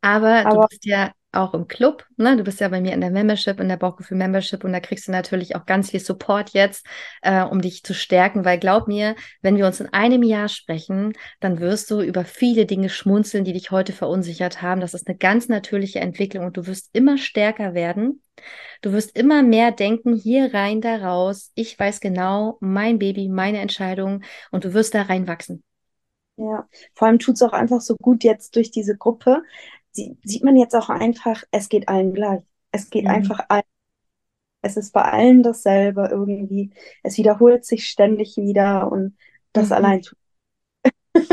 Aber, 0.00 0.46
Aber 0.46 0.62
du 0.62 0.68
bist 0.68 0.86
ja 0.86 1.12
auch 1.32 1.52
im 1.52 1.68
Club, 1.68 2.06
ne? 2.16 2.36
Du 2.36 2.44
bist 2.44 2.60
ja 2.60 2.68
bei 2.68 2.80
mir 2.80 2.92
in 2.92 3.00
der 3.00 3.10
Membership, 3.10 3.60
in 3.60 3.68
der 3.68 3.76
Bauchgefühl 3.76 4.16
Membership 4.16 4.64
und 4.64 4.72
da 4.72 4.80
kriegst 4.80 5.08
du 5.08 5.12
natürlich 5.12 5.56
auch 5.56 5.66
ganz 5.66 5.90
viel 5.90 6.00
Support 6.00 6.50
jetzt, 6.50 6.86
äh, 7.22 7.42
um 7.42 7.60
dich 7.60 7.82
zu 7.82 7.94
stärken, 7.94 8.44
weil 8.44 8.58
glaub 8.58 8.88
mir, 8.88 9.14
wenn 9.42 9.56
wir 9.56 9.66
uns 9.66 9.80
in 9.80 9.92
einem 9.92 10.22
Jahr 10.22 10.48
sprechen, 10.48 11.12
dann 11.40 11.60
wirst 11.60 11.90
du 11.90 12.00
über 12.00 12.24
viele 12.24 12.64
Dinge 12.64 12.88
schmunzeln, 12.88 13.44
die 13.44 13.52
dich 13.52 13.70
heute 13.70 13.92
verunsichert 13.92 14.62
haben. 14.62 14.80
Das 14.80 14.94
ist 14.94 15.06
eine 15.06 15.18
ganz 15.18 15.48
natürliche 15.48 16.00
Entwicklung 16.00 16.46
und 16.46 16.56
du 16.56 16.66
wirst 16.66 16.90
immer 16.92 17.18
stärker 17.18 17.74
werden. 17.74 18.22
Du 18.80 18.92
wirst 18.92 19.16
immer 19.16 19.42
mehr 19.42 19.72
denken, 19.72 20.14
hier 20.14 20.54
rein, 20.54 20.80
da 20.80 20.96
raus. 20.96 21.52
Ich 21.54 21.78
weiß 21.78 22.00
genau, 22.00 22.56
mein 22.60 22.98
Baby, 22.98 23.28
meine 23.28 23.58
Entscheidung 23.58 24.22
und 24.50 24.64
du 24.64 24.72
wirst 24.72 24.94
da 24.94 25.02
reinwachsen. 25.02 25.62
Ja, 26.36 26.68
vor 26.94 27.08
allem 27.08 27.18
tut 27.18 27.34
es 27.34 27.42
auch 27.42 27.52
einfach 27.52 27.80
so 27.80 27.96
gut 27.96 28.22
jetzt 28.22 28.54
durch 28.54 28.70
diese 28.70 28.96
Gruppe, 28.96 29.42
sieht 29.92 30.44
man 30.44 30.56
jetzt 30.56 30.74
auch 30.74 30.88
einfach, 30.88 31.42
es 31.50 31.68
geht 31.68 31.88
allen 31.88 32.14
gleich. 32.14 32.42
Es 32.72 32.90
geht 32.90 33.04
mhm. 33.04 33.10
einfach 33.10 33.40
allen. 33.48 33.62
Es 34.60 34.76
ist 34.76 34.92
bei 34.92 35.02
allen 35.02 35.42
dasselbe 35.42 36.08
irgendwie. 36.10 36.70
Es 37.02 37.16
wiederholt 37.16 37.64
sich 37.64 37.88
ständig 37.88 38.36
wieder 38.36 38.90
und 38.90 39.16
das 39.52 39.68
mhm. 39.68 39.74
allein 39.74 40.02
tut. 40.02 40.18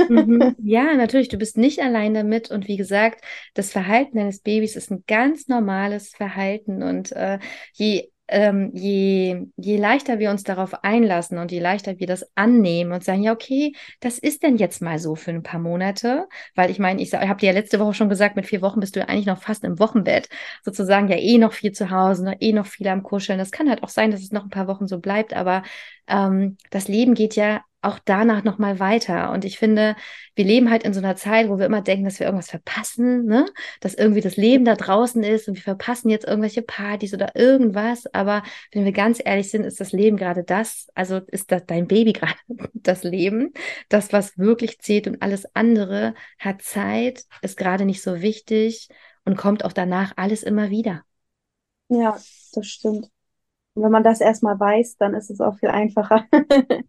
mhm. 0.10 0.56
Ja, 0.63 0.94
natürlich, 0.96 1.30
du 1.30 1.38
bist 1.38 1.58
nicht 1.58 1.80
allein 1.80 2.13
damit. 2.13 2.52
Und 2.52 2.68
wie 2.68 2.78
gesagt, 2.78 3.24
das 3.54 3.72
Verhalten 3.72 4.18
deines 4.18 4.39
Babys 4.39 4.76
ist 4.76 4.91
ein 4.91 5.04
ganz 5.08 5.48
normales 5.48 6.10
Verhalten. 6.10 6.84
Und 6.84 7.12
äh, 7.12 7.39
je 7.74 8.10
ähm, 8.27 8.71
je, 8.73 9.47
je 9.55 9.77
leichter 9.77 10.19
wir 10.19 10.31
uns 10.31 10.43
darauf 10.43 10.83
einlassen 10.83 11.38
und 11.38 11.51
je 11.51 11.59
leichter 11.59 11.99
wir 11.99 12.07
das 12.07 12.25
annehmen 12.35 12.91
und 12.91 13.03
sagen, 13.03 13.23
ja, 13.23 13.31
okay, 13.31 13.73
das 13.99 14.17
ist 14.17 14.43
denn 14.43 14.57
jetzt 14.57 14.81
mal 14.81 14.97
so 14.99 15.15
für 15.15 15.31
ein 15.31 15.43
paar 15.43 15.59
Monate, 15.59 16.27
weil 16.55 16.71
ich 16.71 16.79
meine, 16.79 17.01
ich, 17.01 17.13
ich 17.13 17.19
habe 17.19 17.39
dir 17.39 17.47
ja 17.47 17.53
letzte 17.53 17.79
Woche 17.79 17.93
schon 17.93 18.09
gesagt, 18.09 18.35
mit 18.35 18.45
vier 18.47 18.61
Wochen 18.61 18.79
bist 18.79 18.95
du 18.95 19.01
ja 19.01 19.07
eigentlich 19.07 19.27
noch 19.27 19.41
fast 19.41 19.63
im 19.63 19.79
Wochenbett, 19.79 20.29
sozusagen 20.63 21.07
ja 21.07 21.17
eh 21.17 21.38
noch 21.38 21.53
viel 21.53 21.71
zu 21.71 21.91
Hause, 21.91 22.25
noch, 22.25 22.35
eh 22.39 22.53
noch 22.53 22.65
viel 22.65 22.88
am 22.88 23.03
Kuscheln. 23.03 23.38
Das 23.39 23.51
kann 23.51 23.69
halt 23.69 23.83
auch 23.83 23.89
sein, 23.89 24.11
dass 24.11 24.21
es 24.21 24.31
noch 24.31 24.43
ein 24.43 24.49
paar 24.49 24.67
Wochen 24.67 24.88
so 24.88 24.99
bleibt, 24.99 25.33
aber 25.33 25.63
ähm, 26.07 26.57
das 26.71 26.88
Leben 26.88 27.13
geht 27.13 27.35
ja 27.35 27.61
auch 27.86 28.00
danach 28.04 28.43
nochmal 28.43 28.80
weiter. 28.80 29.32
Und 29.32 29.45
ich 29.45 29.58
finde, 29.58 29.95
wir 30.36 30.45
leben 30.45 30.69
halt 30.69 30.84
in 30.84 30.93
so 30.93 31.00
einer 31.00 31.15
Zeit, 31.15 31.50
wo 31.50 31.58
wir 31.58 31.65
immer 31.65 31.82
denken, 31.82 32.06
dass 32.06 32.19
wir 32.19 32.26
irgendwas 32.26 32.50
verpassen, 32.50 33.26
ne? 33.26 33.45
dass 33.80 33.93
irgendwie 33.93 34.21
das 34.21 34.38
Leben 34.38 34.65
da 34.65 34.76
draußen 34.76 35.24
ist 35.24 35.48
und 35.48 35.56
wir 35.56 35.63
verpassen 35.63 36.10
jetzt 36.10 36.28
irgendwelche 36.28 36.62
Partys 36.62 37.13
oder 37.13 37.36
irgendwas. 37.36 38.06
Aber 38.13 38.43
wenn 38.71 38.86
wir 38.86 38.91
ganz 38.91 39.21
ehrlich 39.24 39.50
sind, 39.50 39.63
ist 39.63 39.80
das 39.80 39.91
Leben 39.91 40.17
gerade 40.17 40.43
das, 40.43 40.88
also 40.95 41.21
ist 41.28 41.52
das 41.52 41.65
dein 41.65 41.88
Baby 41.88 42.13
gerade 42.13 42.36
das 42.74 43.04
Leben, 43.04 43.54
das, 43.89 44.12
was 44.13 44.38
wirklich 44.38 44.80
zählt 44.80 45.08
und 45.08 45.21
alles 45.21 45.45
andere 45.56 46.13
hat 46.39 46.62
Zeit, 46.62 47.24
ist 47.41 47.58
gerade 47.58 47.86
nicht 47.86 48.02
so 48.02 48.21
wichtig 48.21 48.89
und 49.24 49.38
kommt 49.38 49.63
auch 49.63 49.74
danach 49.74 50.13
alles 50.17 50.43
immer 50.43 50.69
wieder. 50.69 51.04
Ja, 51.89 52.17
das 52.54 52.67
stimmt. 52.67 53.10
Und 53.75 53.83
wenn 53.83 53.91
man 53.91 54.03
das 54.03 54.21
erstmal 54.21 54.57
weiß, 54.57 54.95
dann 54.97 55.13
ist 55.13 55.29
es 55.29 55.41
auch 55.41 55.57
viel 55.57 55.69
einfacher. 55.69 56.25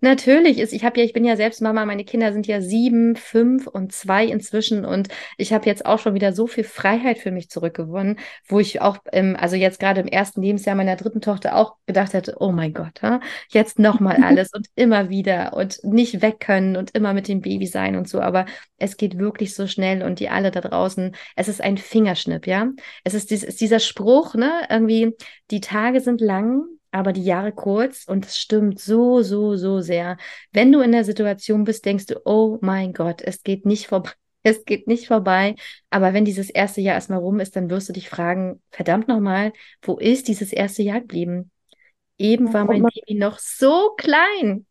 Natürlich 0.00 0.58
ist, 0.58 0.72
ich 0.72 0.84
habe 0.84 1.00
ja, 1.00 1.04
ich 1.04 1.12
bin 1.12 1.24
ja 1.24 1.36
selbst 1.36 1.60
Mama, 1.60 1.84
meine 1.84 2.04
Kinder 2.04 2.32
sind 2.32 2.46
ja 2.46 2.60
sieben, 2.60 3.16
fünf 3.16 3.66
und 3.66 3.92
zwei 3.92 4.24
inzwischen 4.24 4.84
und 4.84 5.08
ich 5.36 5.52
habe 5.52 5.66
jetzt 5.66 5.84
auch 5.84 5.98
schon 5.98 6.14
wieder 6.14 6.32
so 6.32 6.46
viel 6.46 6.64
Freiheit 6.64 7.18
für 7.18 7.30
mich 7.30 7.50
zurückgewonnen, 7.50 8.18
wo 8.46 8.60
ich 8.60 8.80
auch, 8.80 8.98
im, 9.12 9.36
also 9.36 9.56
jetzt 9.56 9.80
gerade 9.80 10.00
im 10.00 10.06
ersten 10.06 10.40
Lebensjahr 10.40 10.76
meiner 10.76 10.96
dritten 10.96 11.20
Tochter 11.20 11.56
auch 11.56 11.76
gedacht 11.86 12.14
hätte, 12.14 12.36
oh 12.38 12.52
mein 12.52 12.72
Gott, 12.72 13.02
ha? 13.02 13.20
jetzt 13.50 13.78
nochmal 13.78 14.16
alles 14.24 14.52
und 14.54 14.68
immer 14.74 15.10
wieder 15.10 15.54
und 15.54 15.80
nicht 15.82 16.22
weg 16.22 16.40
können 16.40 16.76
und 16.76 16.92
immer 16.92 17.12
mit 17.12 17.28
dem 17.28 17.40
Baby 17.40 17.66
sein 17.66 17.96
und 17.96 18.08
so, 18.08 18.20
aber 18.20 18.46
es 18.78 18.96
geht 18.96 19.18
wirklich 19.18 19.54
so 19.54 19.66
schnell 19.66 20.02
und 20.02 20.20
die 20.20 20.28
alle 20.28 20.50
da 20.50 20.60
draußen, 20.60 21.14
es 21.36 21.48
ist 21.48 21.60
ein 21.60 21.76
Fingerschnipp, 21.76 22.46
ja. 22.46 22.68
Es 23.04 23.14
ist, 23.14 23.30
dies, 23.30 23.42
ist 23.42 23.60
dieser 23.60 23.80
Spruch, 23.80 24.34
ne, 24.34 24.52
irgendwie, 24.70 25.14
die 25.50 25.60
Tage 25.60 26.00
sind 26.00 26.20
lang, 26.28 26.64
aber 26.90 27.12
die 27.12 27.24
Jahre 27.24 27.52
kurz 27.52 28.04
und 28.04 28.26
es 28.26 28.38
stimmt 28.38 28.80
so, 28.80 29.22
so, 29.22 29.56
so 29.56 29.80
sehr. 29.80 30.16
Wenn 30.52 30.72
du 30.72 30.80
in 30.80 30.92
der 30.92 31.04
Situation 31.04 31.64
bist, 31.64 31.84
denkst 31.84 32.06
du, 32.06 32.20
oh 32.24 32.58
mein 32.60 32.92
Gott, 32.92 33.22
es 33.22 33.42
geht 33.42 33.66
nicht 33.66 33.86
vorbei. 33.88 34.10
Es 34.44 34.64
geht 34.64 34.86
nicht 34.86 35.08
vorbei. 35.08 35.56
Aber 35.90 36.14
wenn 36.14 36.24
dieses 36.24 36.48
erste 36.48 36.80
Jahr 36.80 36.94
erstmal 36.94 37.18
rum 37.18 37.40
ist, 37.40 37.56
dann 37.56 37.68
wirst 37.70 37.88
du 37.88 37.92
dich 37.92 38.08
fragen, 38.08 38.62
verdammt 38.70 39.08
nochmal, 39.08 39.52
wo 39.82 39.98
ist 39.98 40.28
dieses 40.28 40.52
erste 40.52 40.82
Jahr 40.82 41.00
geblieben? 41.00 41.50
Eben 42.18 42.54
war 42.54 42.64
mein 42.64 42.84
Baby 42.84 43.18
noch 43.18 43.38
so 43.40 43.94
klein. 43.98 44.64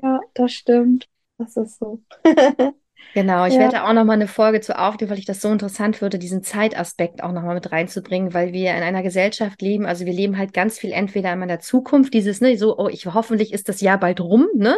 Ja, 0.00 0.20
das 0.34 0.52
stimmt. 0.52 1.08
Das 1.38 1.56
ist 1.56 1.78
so. 1.78 2.00
Genau, 3.14 3.46
ich 3.46 3.54
ja. 3.54 3.60
werde 3.60 3.84
auch 3.84 3.92
nochmal 3.92 4.16
eine 4.16 4.28
Folge 4.28 4.60
zu 4.60 4.78
aufnehmen, 4.78 5.10
weil 5.10 5.18
ich 5.18 5.24
das 5.24 5.40
so 5.40 5.50
interessant 5.50 6.00
würde, 6.00 6.18
diesen 6.18 6.42
Zeitaspekt 6.42 7.22
auch 7.22 7.32
nochmal 7.32 7.54
mit 7.54 7.72
reinzubringen, 7.72 8.34
weil 8.34 8.52
wir 8.52 8.74
in 8.74 8.82
einer 8.82 9.02
Gesellschaft 9.02 9.62
leben, 9.62 9.86
also 9.86 10.04
wir 10.04 10.12
leben 10.12 10.36
halt 10.36 10.52
ganz 10.52 10.78
viel 10.78 10.92
entweder 10.92 11.32
in 11.32 11.48
der 11.48 11.60
Zukunft, 11.60 12.12
dieses, 12.14 12.40
ne, 12.40 12.56
so, 12.56 12.78
oh, 12.78 12.88
ich 12.88 13.06
hoffentlich 13.06 13.52
ist 13.52 13.68
das 13.68 13.80
Jahr 13.80 13.98
bald 13.98 14.20
rum, 14.20 14.48
ne? 14.54 14.76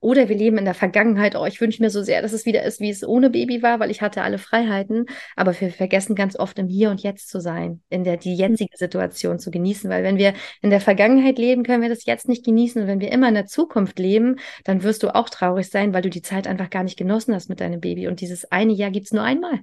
Oder 0.00 0.28
wir 0.28 0.36
leben 0.36 0.58
in 0.58 0.64
der 0.64 0.74
Vergangenheit, 0.74 1.36
oh, 1.36 1.46
ich 1.46 1.60
wünsche 1.60 1.82
mir 1.82 1.90
so 1.90 2.02
sehr, 2.02 2.22
dass 2.22 2.32
es 2.32 2.46
wieder 2.46 2.62
ist, 2.62 2.80
wie 2.80 2.90
es 2.90 3.06
ohne 3.06 3.30
Baby 3.30 3.62
war, 3.62 3.80
weil 3.80 3.90
ich 3.90 4.02
hatte 4.02 4.22
alle 4.22 4.38
Freiheiten. 4.38 5.06
Aber 5.36 5.58
wir 5.60 5.70
vergessen 5.70 6.14
ganz 6.14 6.38
oft 6.38 6.58
im 6.58 6.68
Hier 6.68 6.90
und 6.90 7.02
Jetzt 7.02 7.28
zu 7.28 7.40
sein, 7.40 7.80
in 7.90 8.04
der 8.04 8.16
die 8.16 8.34
jetzige 8.34 8.76
Situation 8.76 9.38
zu 9.38 9.50
genießen, 9.50 9.90
weil 9.90 10.02
wenn 10.02 10.18
wir 10.18 10.34
in 10.62 10.70
der 10.70 10.80
Vergangenheit 10.80 11.38
leben, 11.38 11.62
können 11.62 11.82
wir 11.82 11.88
das 11.88 12.06
jetzt 12.06 12.28
nicht 12.28 12.44
genießen. 12.44 12.82
Und 12.82 12.88
wenn 12.88 13.00
wir 13.00 13.12
immer 13.12 13.28
in 13.28 13.34
der 13.34 13.46
Zukunft 13.46 13.98
leben, 13.98 14.36
dann 14.64 14.82
wirst 14.82 15.02
du 15.02 15.14
auch 15.14 15.28
traurig 15.28 15.68
sein, 15.68 15.92
weil 15.92 16.02
du 16.02 16.10
die 16.10 16.22
Zeit 16.22 16.46
einfach 16.46 16.70
gar 16.70 16.82
nicht 16.82 16.96
genossen 16.96 17.34
hast 17.34 17.48
mit 17.48 17.60
deinem 17.60 17.69
Baby. 17.78 18.08
Und 18.08 18.20
dieses 18.20 18.50
eine 18.50 18.72
Jahr 18.72 18.90
gibt 18.90 19.06
es 19.06 19.12
nur 19.12 19.22
einmal. 19.22 19.60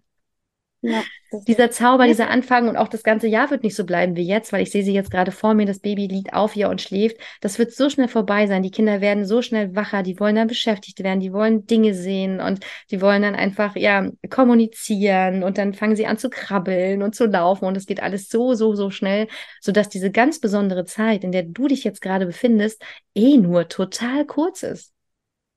Ja, 0.82 1.04
dieser 1.48 1.72
Zauber, 1.72 2.04
ja. 2.04 2.12
dieser 2.12 2.30
Anfang 2.30 2.70
und 2.70 2.78
auch 2.78 2.88
das 2.88 3.04
ganze 3.04 3.28
Jahr 3.28 3.50
wird 3.50 3.64
nicht 3.64 3.76
so 3.76 3.84
bleiben 3.84 4.16
wie 4.16 4.28
jetzt, 4.28 4.54
weil 4.54 4.62
ich 4.62 4.72
sehe 4.72 4.84
sie 4.84 4.94
jetzt 4.94 5.10
gerade 5.10 5.32
vor 5.32 5.56
mir, 5.56 5.66
das 5.66 5.80
Baby 5.80 6.06
liegt 6.06 6.34
auf 6.34 6.56
ihr 6.56 6.70
und 6.70 6.82
schläft. 6.82 7.18
Das 7.42 7.58
wird 7.58 7.74
so 7.74 7.90
schnell 7.90 8.08
vorbei 8.08 8.46
sein. 8.46 8.62
Die 8.62 8.70
Kinder 8.70 9.02
werden 9.02 9.26
so 9.26 9.42
schnell 9.42 9.76
wacher, 9.76 10.04
die 10.04 10.20
wollen 10.20 10.36
dann 10.36 10.48
beschäftigt 10.48 11.04
werden, 11.04 11.20
die 11.20 11.34
wollen 11.34 11.66
Dinge 11.66 11.96
sehen 11.96 12.40
und 12.40 12.64
die 12.92 13.02
wollen 13.02 13.24
dann 13.24 13.34
einfach, 13.36 13.76
ja, 13.76 14.10
kommunizieren 14.30 15.44
und 15.44 15.58
dann 15.58 15.74
fangen 15.74 15.96
sie 15.96 16.06
an 16.06 16.20
zu 16.20 16.30
krabbeln 16.30 17.02
und 17.02 17.16
zu 17.16 17.26
laufen 17.26 17.66
und 17.66 17.76
es 17.76 17.88
geht 17.88 18.02
alles 18.02 18.30
so, 18.30 18.54
so, 18.54 18.76
so 18.76 18.92
schnell, 18.92 19.28
sodass 19.62 19.90
diese 19.90 20.12
ganz 20.12 20.40
besondere 20.40 20.86
Zeit, 20.86 21.24
in 21.24 21.32
der 21.32 21.44
du 21.44 21.68
dich 21.68 21.84
jetzt 21.84 22.02
gerade 22.02 22.28
befindest, 22.28 22.82
eh 23.16 23.38
nur 23.38 23.68
total 23.68 24.26
kurz 24.26 24.62
ist. 24.62 24.94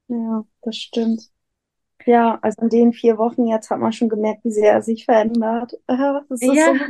Ja, 0.08 0.44
das 0.62 0.76
stimmt. 0.76 1.30
Ja, 2.06 2.38
also 2.42 2.62
in 2.62 2.68
den 2.68 2.92
vier 2.92 3.18
Wochen 3.18 3.46
jetzt 3.46 3.70
hat 3.70 3.78
man 3.78 3.92
schon 3.92 4.08
gemerkt, 4.08 4.44
wie 4.44 4.50
sehr 4.50 4.72
er 4.72 4.82
sich 4.82 5.04
verändert. 5.04 5.74
Ist 6.30 6.56
ja, 6.56 6.74
so 6.74 6.84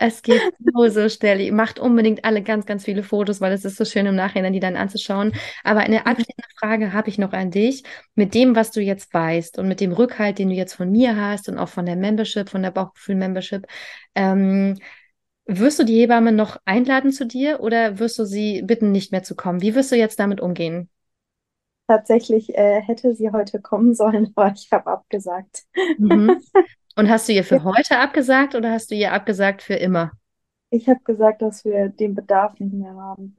es 0.00 0.22
geht 0.22 0.40
so, 0.58 0.88
so 0.88 1.08
schnell. 1.08 1.52
Macht 1.52 1.78
unbedingt 1.78 2.24
alle 2.24 2.42
ganz, 2.42 2.64
ganz 2.64 2.84
viele 2.84 3.02
Fotos, 3.02 3.40
weil 3.40 3.52
es 3.52 3.64
ist 3.64 3.76
so 3.76 3.84
schön 3.84 4.06
im 4.06 4.14
Nachhinein, 4.14 4.52
die 4.52 4.60
dann 4.60 4.76
anzuschauen. 4.76 5.32
Aber 5.62 5.80
eine 5.80 6.00
mhm. 6.00 6.06
abschließende 6.06 6.48
Frage 6.58 6.92
habe 6.92 7.10
ich 7.10 7.18
noch 7.18 7.32
an 7.32 7.50
dich. 7.50 7.84
Mit 8.14 8.34
dem, 8.34 8.56
was 8.56 8.70
du 8.70 8.80
jetzt 8.80 9.12
weißt 9.12 9.58
und 9.58 9.68
mit 9.68 9.80
dem 9.80 9.92
Rückhalt, 9.92 10.38
den 10.38 10.48
du 10.48 10.54
jetzt 10.54 10.74
von 10.74 10.90
mir 10.90 11.16
hast 11.16 11.48
und 11.48 11.58
auch 11.58 11.68
von 11.68 11.86
der 11.86 11.96
Membership, 11.96 12.48
von 12.48 12.62
der 12.62 12.70
Bauchgefühl-Membership, 12.70 13.66
ähm, 14.14 14.78
wirst 15.44 15.78
du 15.78 15.84
die 15.84 16.00
Hebamme 16.00 16.32
noch 16.32 16.56
einladen 16.64 17.12
zu 17.12 17.26
dir 17.26 17.60
oder 17.60 17.98
wirst 17.98 18.18
du 18.18 18.24
sie 18.24 18.62
bitten, 18.62 18.92
nicht 18.92 19.12
mehr 19.12 19.22
zu 19.22 19.34
kommen? 19.36 19.60
Wie 19.60 19.74
wirst 19.74 19.92
du 19.92 19.96
jetzt 19.96 20.18
damit 20.18 20.40
umgehen? 20.40 20.88
Tatsächlich 21.90 22.56
äh, 22.56 22.80
hätte 22.82 23.16
sie 23.16 23.32
heute 23.32 23.60
kommen 23.60 23.94
sollen, 23.94 24.32
aber 24.36 24.52
ich 24.54 24.68
habe 24.70 24.86
abgesagt. 24.86 25.64
Mhm. 25.98 26.40
Und 26.94 27.10
hast 27.10 27.28
du 27.28 27.32
ihr 27.32 27.42
für 27.42 27.64
heute 27.64 27.98
abgesagt 27.98 28.54
oder 28.54 28.70
hast 28.70 28.92
du 28.92 28.94
ihr 28.94 29.12
abgesagt 29.12 29.60
für 29.60 29.74
immer? 29.74 30.12
Ich 30.70 30.88
habe 30.88 31.00
gesagt, 31.02 31.42
dass 31.42 31.64
wir 31.64 31.88
den 31.88 32.14
Bedarf 32.14 32.60
nicht 32.60 32.74
mehr 32.74 32.94
haben. 32.94 33.34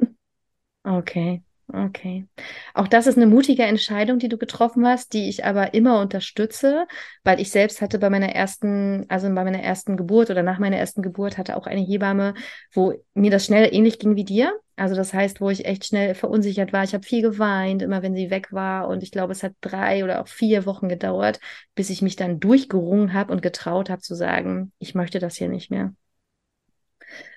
Okay. 0.84 1.42
Okay. 1.74 2.28
Auch 2.74 2.90
das 2.90 3.08
ist 3.08 3.16
eine 3.16 3.28
mutige 3.28 3.64
Entscheidung, 3.64 4.20
die 4.20 4.28
du 4.28 4.38
getroffen 4.38 4.86
hast, 4.86 5.14
die 5.14 5.30
ich 5.30 5.46
aber 5.46 5.74
immer 5.74 6.02
unterstütze, 6.02 6.86
weil 7.24 7.40
ich 7.40 7.52
selbst 7.52 7.80
hatte 7.80 8.00
bei 8.00 8.10
meiner 8.10 8.36
ersten, 8.36 9.06
also 9.08 9.28
bei 9.34 9.46
meiner 9.46 9.64
ersten 9.64 9.96
Geburt 9.96 10.30
oder 10.30 10.44
nach 10.44 10.60
meiner 10.60 10.76
ersten 10.76 11.02
Geburt 11.02 11.38
hatte 11.38 11.56
auch 11.56 11.68
eine 11.68 11.80
Hebamme, 11.80 12.34
wo 12.74 12.94
mir 13.14 13.32
das 13.32 13.46
schnell 13.46 13.74
ähnlich 13.74 14.00
ging 14.00 14.18
wie 14.18 14.26
dir. 14.26 14.60
Also 14.82 14.96
das 14.96 15.14
heißt, 15.14 15.42
wo 15.42 15.52
ich 15.52 15.66
echt 15.66 15.86
schnell 15.86 16.16
verunsichert 16.16 16.74
war. 16.74 16.84
Ich 16.84 16.96
habe 16.96 17.04
viel 17.06 17.22
geweint, 17.22 17.84
immer 17.84 18.02
wenn 18.02 18.16
sie 18.16 18.32
weg 18.32 18.52
war. 18.52 18.88
Und 18.88 19.04
ich 19.04 19.12
glaube, 19.12 19.32
es 19.32 19.44
hat 19.44 19.54
drei 19.62 20.04
oder 20.04 20.20
auch 20.22 20.28
vier 20.28 20.66
Wochen 20.66 20.90
gedauert, 20.90 21.40
bis 21.76 21.92
ich 21.92 22.02
mich 22.02 22.16
dann 22.16 22.40
durchgerungen 22.40 23.14
habe 23.14 23.32
und 23.32 23.44
getraut 23.44 23.92
habe 23.92 24.02
zu 24.02 24.16
sagen, 24.16 24.74
ich 24.80 24.96
möchte 24.96 25.20
das 25.20 25.36
hier 25.36 25.50
nicht 25.50 25.70
mehr. 25.70 25.94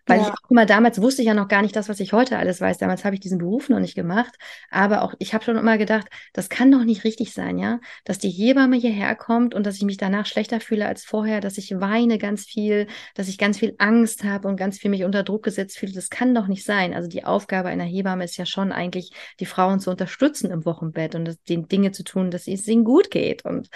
Weil 0.06 0.20
ja. 0.20 0.24
ich 0.24 0.32
auch 0.32 0.50
immer 0.50 0.66
damals 0.66 1.00
wusste 1.00 1.22
ich 1.22 1.28
ja 1.28 1.34
noch 1.34 1.48
gar 1.48 1.62
nicht 1.62 1.74
das, 1.74 1.88
was 1.88 1.98
ich 2.00 2.12
heute 2.12 2.38
alles 2.38 2.60
weiß. 2.60 2.78
Damals 2.78 3.04
habe 3.04 3.14
ich 3.14 3.20
diesen 3.20 3.38
Beruf 3.38 3.68
noch 3.68 3.80
nicht 3.80 3.94
gemacht. 3.94 4.34
Aber 4.70 5.02
auch 5.02 5.14
ich 5.18 5.32
habe 5.32 5.44
schon 5.44 5.56
immer 5.56 5.78
gedacht, 5.78 6.08
das 6.34 6.48
kann 6.48 6.70
doch 6.70 6.84
nicht 6.84 7.04
richtig 7.04 7.32
sein, 7.32 7.58
ja, 7.58 7.80
dass 8.04 8.18
die 8.18 8.30
Hebamme 8.30 8.76
hierher 8.76 9.14
kommt 9.14 9.54
und 9.54 9.64
dass 9.64 9.76
ich 9.76 9.82
mich 9.82 9.96
danach 9.96 10.26
schlechter 10.26 10.60
fühle 10.60 10.87
als 10.87 11.04
vorher, 11.04 11.40
dass 11.40 11.56
ich 11.56 11.80
weine 11.80 12.18
ganz 12.18 12.44
viel, 12.44 12.87
dass 13.14 13.28
ich 13.28 13.38
ganz 13.38 13.58
viel 13.58 13.74
Angst 13.78 14.24
habe 14.24 14.48
und 14.48 14.56
ganz 14.56 14.78
viel 14.78 14.90
mich 14.90 15.04
unter 15.04 15.22
Druck 15.22 15.42
gesetzt 15.42 15.78
fühle. 15.78 15.92
Das 15.92 16.10
kann 16.10 16.34
doch 16.34 16.48
nicht 16.48 16.64
sein. 16.64 16.92
Also 16.92 17.08
die 17.08 17.24
Aufgabe 17.24 17.68
einer 17.68 17.84
Hebamme 17.84 18.24
ist 18.24 18.37
ja 18.37 18.46
schon 18.46 18.72
eigentlich, 18.72 19.10
die 19.40 19.46
Frauen 19.46 19.80
zu 19.80 19.90
unterstützen 19.90 20.50
im 20.50 20.64
Wochenbett 20.66 21.14
und 21.14 21.38
den 21.48 21.68
Dinge 21.68 21.92
zu 21.92 22.04
tun, 22.04 22.30
dass 22.30 22.46
es 22.46 22.68
ihnen 22.68 22.84
gut 22.84 23.10
geht. 23.10 23.44
Und 23.44 23.68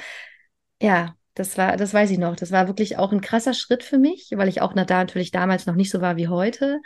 ja, 0.80 1.14
das 1.38 1.56
war, 1.56 1.76
das 1.76 1.94
weiß 1.94 2.10
ich 2.10 2.18
noch. 2.18 2.36
Das 2.36 2.50
war 2.50 2.66
wirklich 2.66 2.98
auch 2.98 3.12
ein 3.12 3.20
krasser 3.20 3.54
Schritt 3.54 3.84
für 3.84 3.98
mich, 3.98 4.30
weil 4.34 4.48
ich 4.48 4.60
auch 4.60 4.72
da 4.72 4.84
natürlich 4.84 5.30
damals 5.30 5.66
noch 5.66 5.74
nicht 5.74 5.90
so 5.90 6.00
war 6.00 6.16
wie 6.16 6.28
heute. 6.28 6.80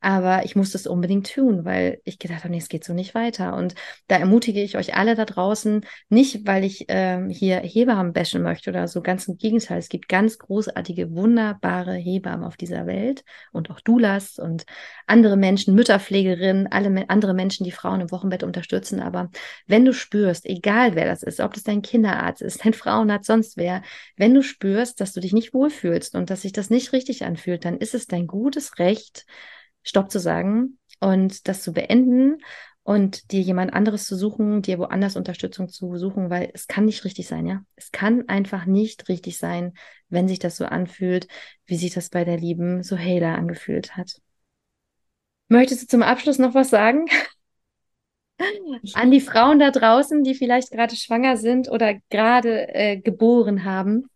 Aber 0.00 0.44
ich 0.44 0.54
musste 0.54 0.78
es 0.78 0.86
unbedingt 0.86 1.32
tun, 1.34 1.64
weil 1.64 2.00
ich 2.04 2.20
gedacht 2.20 2.44
habe, 2.44 2.52
nee, 2.52 2.58
es 2.58 2.68
geht 2.68 2.84
so 2.84 2.92
nicht 2.92 3.16
weiter. 3.16 3.56
Und 3.56 3.74
da 4.06 4.16
ermutige 4.16 4.62
ich 4.62 4.76
euch 4.76 4.94
alle 4.94 5.16
da 5.16 5.24
draußen, 5.24 5.84
nicht 6.08 6.46
weil 6.46 6.62
ich 6.62 6.84
ähm, 6.88 7.30
hier 7.30 7.58
Hebammen 7.58 8.12
bashen 8.12 8.42
möchte 8.42 8.70
oder 8.70 8.86
so, 8.86 9.02
ganz 9.02 9.26
im 9.26 9.38
Gegenteil. 9.38 9.78
Es 9.78 9.88
gibt 9.88 10.08
ganz 10.08 10.38
großartige, 10.38 11.10
wunderbare 11.10 11.94
Hebammen 11.94 12.44
auf 12.44 12.56
dieser 12.56 12.86
Welt 12.86 13.24
und 13.50 13.70
auch 13.70 13.80
Doulas 13.80 14.38
und 14.38 14.66
andere 15.08 15.36
Menschen, 15.36 15.74
Mütterpflegerinnen, 15.74 16.68
alle 16.70 17.08
andere 17.08 17.34
Menschen, 17.34 17.64
die 17.64 17.72
Frauen 17.72 18.00
im 18.00 18.12
Wochenbett 18.12 18.44
unterstützen. 18.44 19.00
Aber 19.00 19.30
wenn 19.66 19.84
du 19.84 19.92
spürst, 19.92 20.46
egal 20.46 20.94
wer 20.94 21.06
das 21.06 21.24
ist, 21.24 21.40
ob 21.40 21.54
das 21.54 21.64
dein 21.64 21.82
Kinderarzt 21.82 22.40
ist, 22.40 22.64
dein 22.64 22.72
Frauenarzt, 22.74 23.26
sonst 23.26 23.56
wer, 23.56 23.82
wenn 24.16 24.32
du 24.32 24.42
spürst, 24.42 25.00
dass 25.00 25.12
du 25.12 25.20
dich 25.20 25.32
nicht 25.32 25.54
wohlfühlst 25.54 26.14
und 26.14 26.30
dass 26.30 26.42
sich 26.42 26.52
das 26.52 26.70
nicht 26.70 26.92
richtig 26.92 27.24
anfühlt, 27.24 27.64
dann 27.64 27.78
ist 27.78 27.94
es 27.94 28.06
dein 28.06 28.28
gutes 28.28 28.78
Recht, 28.78 29.26
Stopp 29.88 30.10
zu 30.10 30.20
sagen 30.20 30.78
und 31.00 31.48
das 31.48 31.62
zu 31.62 31.72
beenden 31.72 32.38
und 32.82 33.32
dir 33.32 33.40
jemand 33.40 33.72
anderes 33.72 34.04
zu 34.04 34.16
suchen, 34.16 34.62
dir 34.62 34.78
woanders 34.78 35.16
Unterstützung 35.16 35.68
zu 35.68 35.96
suchen, 35.96 36.30
weil 36.30 36.50
es 36.52 36.66
kann 36.66 36.84
nicht 36.84 37.04
richtig 37.04 37.26
sein, 37.26 37.46
ja. 37.46 37.62
Es 37.76 37.90
kann 37.90 38.28
einfach 38.28 38.66
nicht 38.66 39.08
richtig 39.08 39.38
sein, 39.38 39.72
wenn 40.08 40.28
sich 40.28 40.38
das 40.38 40.56
so 40.56 40.66
anfühlt, 40.66 41.26
wie 41.66 41.76
sich 41.76 41.94
das 41.94 42.10
bei 42.10 42.24
der 42.24 42.36
lieben 42.36 42.82
Sohela 42.82 43.34
angefühlt 43.34 43.96
hat. 43.96 44.20
Möchtest 45.48 45.82
du 45.82 45.86
zum 45.86 46.02
Abschluss 46.02 46.38
noch 46.38 46.54
was 46.54 46.70
sagen? 46.70 47.06
An 48.94 49.10
die 49.10 49.20
Frauen 49.20 49.58
da 49.58 49.70
draußen, 49.70 50.22
die 50.22 50.34
vielleicht 50.34 50.70
gerade 50.70 50.96
schwanger 50.96 51.36
sind 51.36 51.70
oder 51.70 51.94
gerade 52.10 52.74
äh, 52.74 52.98
geboren 52.98 53.64
haben? 53.64 54.08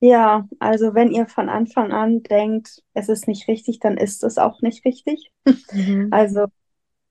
Ja, 0.00 0.48
also 0.58 0.94
wenn 0.94 1.10
ihr 1.12 1.26
von 1.26 1.48
Anfang 1.50 1.92
an 1.92 2.22
denkt, 2.22 2.82
es 2.94 3.08
ist 3.08 3.28
nicht 3.28 3.48
richtig, 3.48 3.80
dann 3.80 3.98
ist 3.98 4.24
es 4.24 4.38
auch 4.38 4.62
nicht 4.62 4.84
richtig. 4.84 5.30
Mhm. 5.72 6.08
Also 6.12 6.46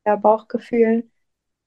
euer 0.05 0.17
Bauchgefühl, 0.17 1.09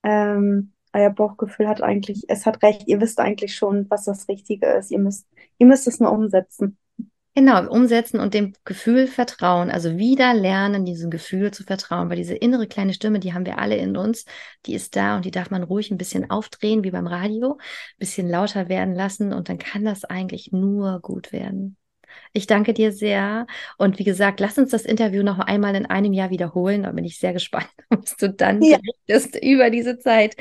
ähm, 0.05 0.73
euer 0.93 1.11
Bauchgefühl 1.11 1.69
hat 1.69 1.83
eigentlich, 1.83 2.25
es 2.29 2.47
hat 2.47 2.63
recht, 2.63 2.89
ihr 2.89 3.01
wisst 3.01 3.21
eigentlich 3.21 3.57
schon, 3.57 3.91
was 3.91 4.05
das 4.05 4.29
Richtige 4.29 4.67
ist. 4.69 4.91
Ihr 4.91 4.99
müsst, 5.01 5.29
ihr 5.59 5.67
müsst 5.67 5.89
es 5.89 6.01
nur 6.01 6.13
umsetzen. 6.13 6.79
Genau, 7.35 7.67
umsetzen 7.71 8.21
und 8.21 8.35
dem 8.35 8.53
Gefühl 8.67 9.07
vertrauen. 9.07 9.71
Also 9.71 9.97
wieder 9.97 10.35
lernen, 10.35 10.85
diesem 10.85 11.11
Gefühl 11.11 11.51
zu 11.51 11.65
vertrauen, 11.65 12.11
weil 12.11 12.19
diese 12.19 12.35
innere 12.35 12.67
kleine 12.67 12.93
Stimme, 12.93 13.21
die 13.21 13.33
haben 13.33 13.47
wir 13.47 13.59
alle 13.59 13.77
in 13.77 13.97
uns, 13.97 14.27
die 14.67 14.75
ist 14.75 14.97
da 14.97 15.17
und 15.17 15.25
die 15.25 15.31
darf 15.31 15.51
man 15.51 15.63
ruhig 15.63 15.91
ein 15.91 15.97
bisschen 15.97 16.31
aufdrehen, 16.31 16.85
wie 16.85 16.91
beim 16.91 17.07
Radio, 17.07 17.53
ein 17.55 17.99
bisschen 17.99 18.29
lauter 18.29 18.69
werden 18.69 18.95
lassen 18.95 19.33
und 19.33 19.49
dann 19.49 19.57
kann 19.57 19.83
das 19.85 20.05
eigentlich 20.05 20.53
nur 20.53 21.01
gut 21.01 21.33
werden. 21.33 21.79
Ich 22.33 22.47
danke 22.47 22.75
dir 22.75 22.93
sehr. 22.93 23.47
Und 23.79 23.99
wie 23.99 24.05
gesagt, 24.05 24.41
lass 24.41 24.59
uns 24.59 24.71
das 24.71 24.85
Interview 24.85 25.23
noch 25.23 25.39
einmal 25.39 25.75
in 25.75 25.87
einem 25.87 26.13
Jahr 26.13 26.31
wiederholen. 26.31 26.83
Da 26.83 26.93
bin 26.93 27.05
ich 27.05 27.19
sehr 27.19 27.33
gespannt, 27.33 27.71
was 27.89 28.17
du 28.17 28.31
dann 28.31 28.63
ja. 28.63 28.79
berichtest 28.79 29.43
über 29.43 29.71
diese 29.71 29.99
Zeit. 29.99 30.37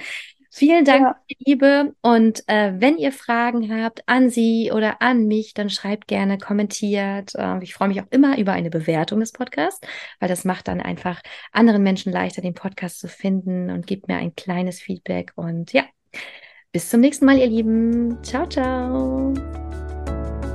Vielen 0.54 0.84
Dank, 0.84 1.02
ja. 1.02 1.36
Liebe. 1.40 1.96
Und 2.02 2.44
äh, 2.48 2.74
wenn 2.76 2.98
ihr 2.98 3.14
Fragen 3.14 3.74
habt 3.74 4.04
an 4.08 4.30
sie 4.30 4.72
oder 4.74 5.02
an 5.02 5.26
mich, 5.26 5.54
dann 5.54 5.70
schreibt 5.70 6.08
gerne, 6.08 6.38
kommentiert. 6.38 7.34
Äh, 7.36 7.64
ich 7.64 7.74
freue 7.74 7.88
mich 7.88 8.02
auch 8.02 8.08
immer 8.12 8.38
über 8.38 8.52
eine 8.52 8.70
Bewertung 8.70 9.22
des 9.22 9.32
Podcasts, 9.32 9.80
weil 10.20 10.28
das 10.28 10.44
macht 10.44 10.68
dann 10.68 10.82
einfach 10.82 11.22
anderen 11.54 11.84
Menschen 11.84 12.12
leichter, 12.12 12.42
den 12.42 12.54
Podcast 12.54 13.00
zu 13.00 13.08
finden 13.08 13.70
und 13.70 13.88
gibt 13.88 14.10
mir 14.10 14.18
ein 14.18 14.36
kleines 14.36 14.82
Feedback. 14.82 15.32
Und 15.36 15.72
ja, 15.72 15.86
bis 16.74 16.90
zum 16.90 17.00
nächsten 17.00 17.26
Mal, 17.26 17.38
ihr 17.38 17.48
Lieben. 17.48 18.22
Ciao, 18.22 18.46
ciao. 18.46 19.71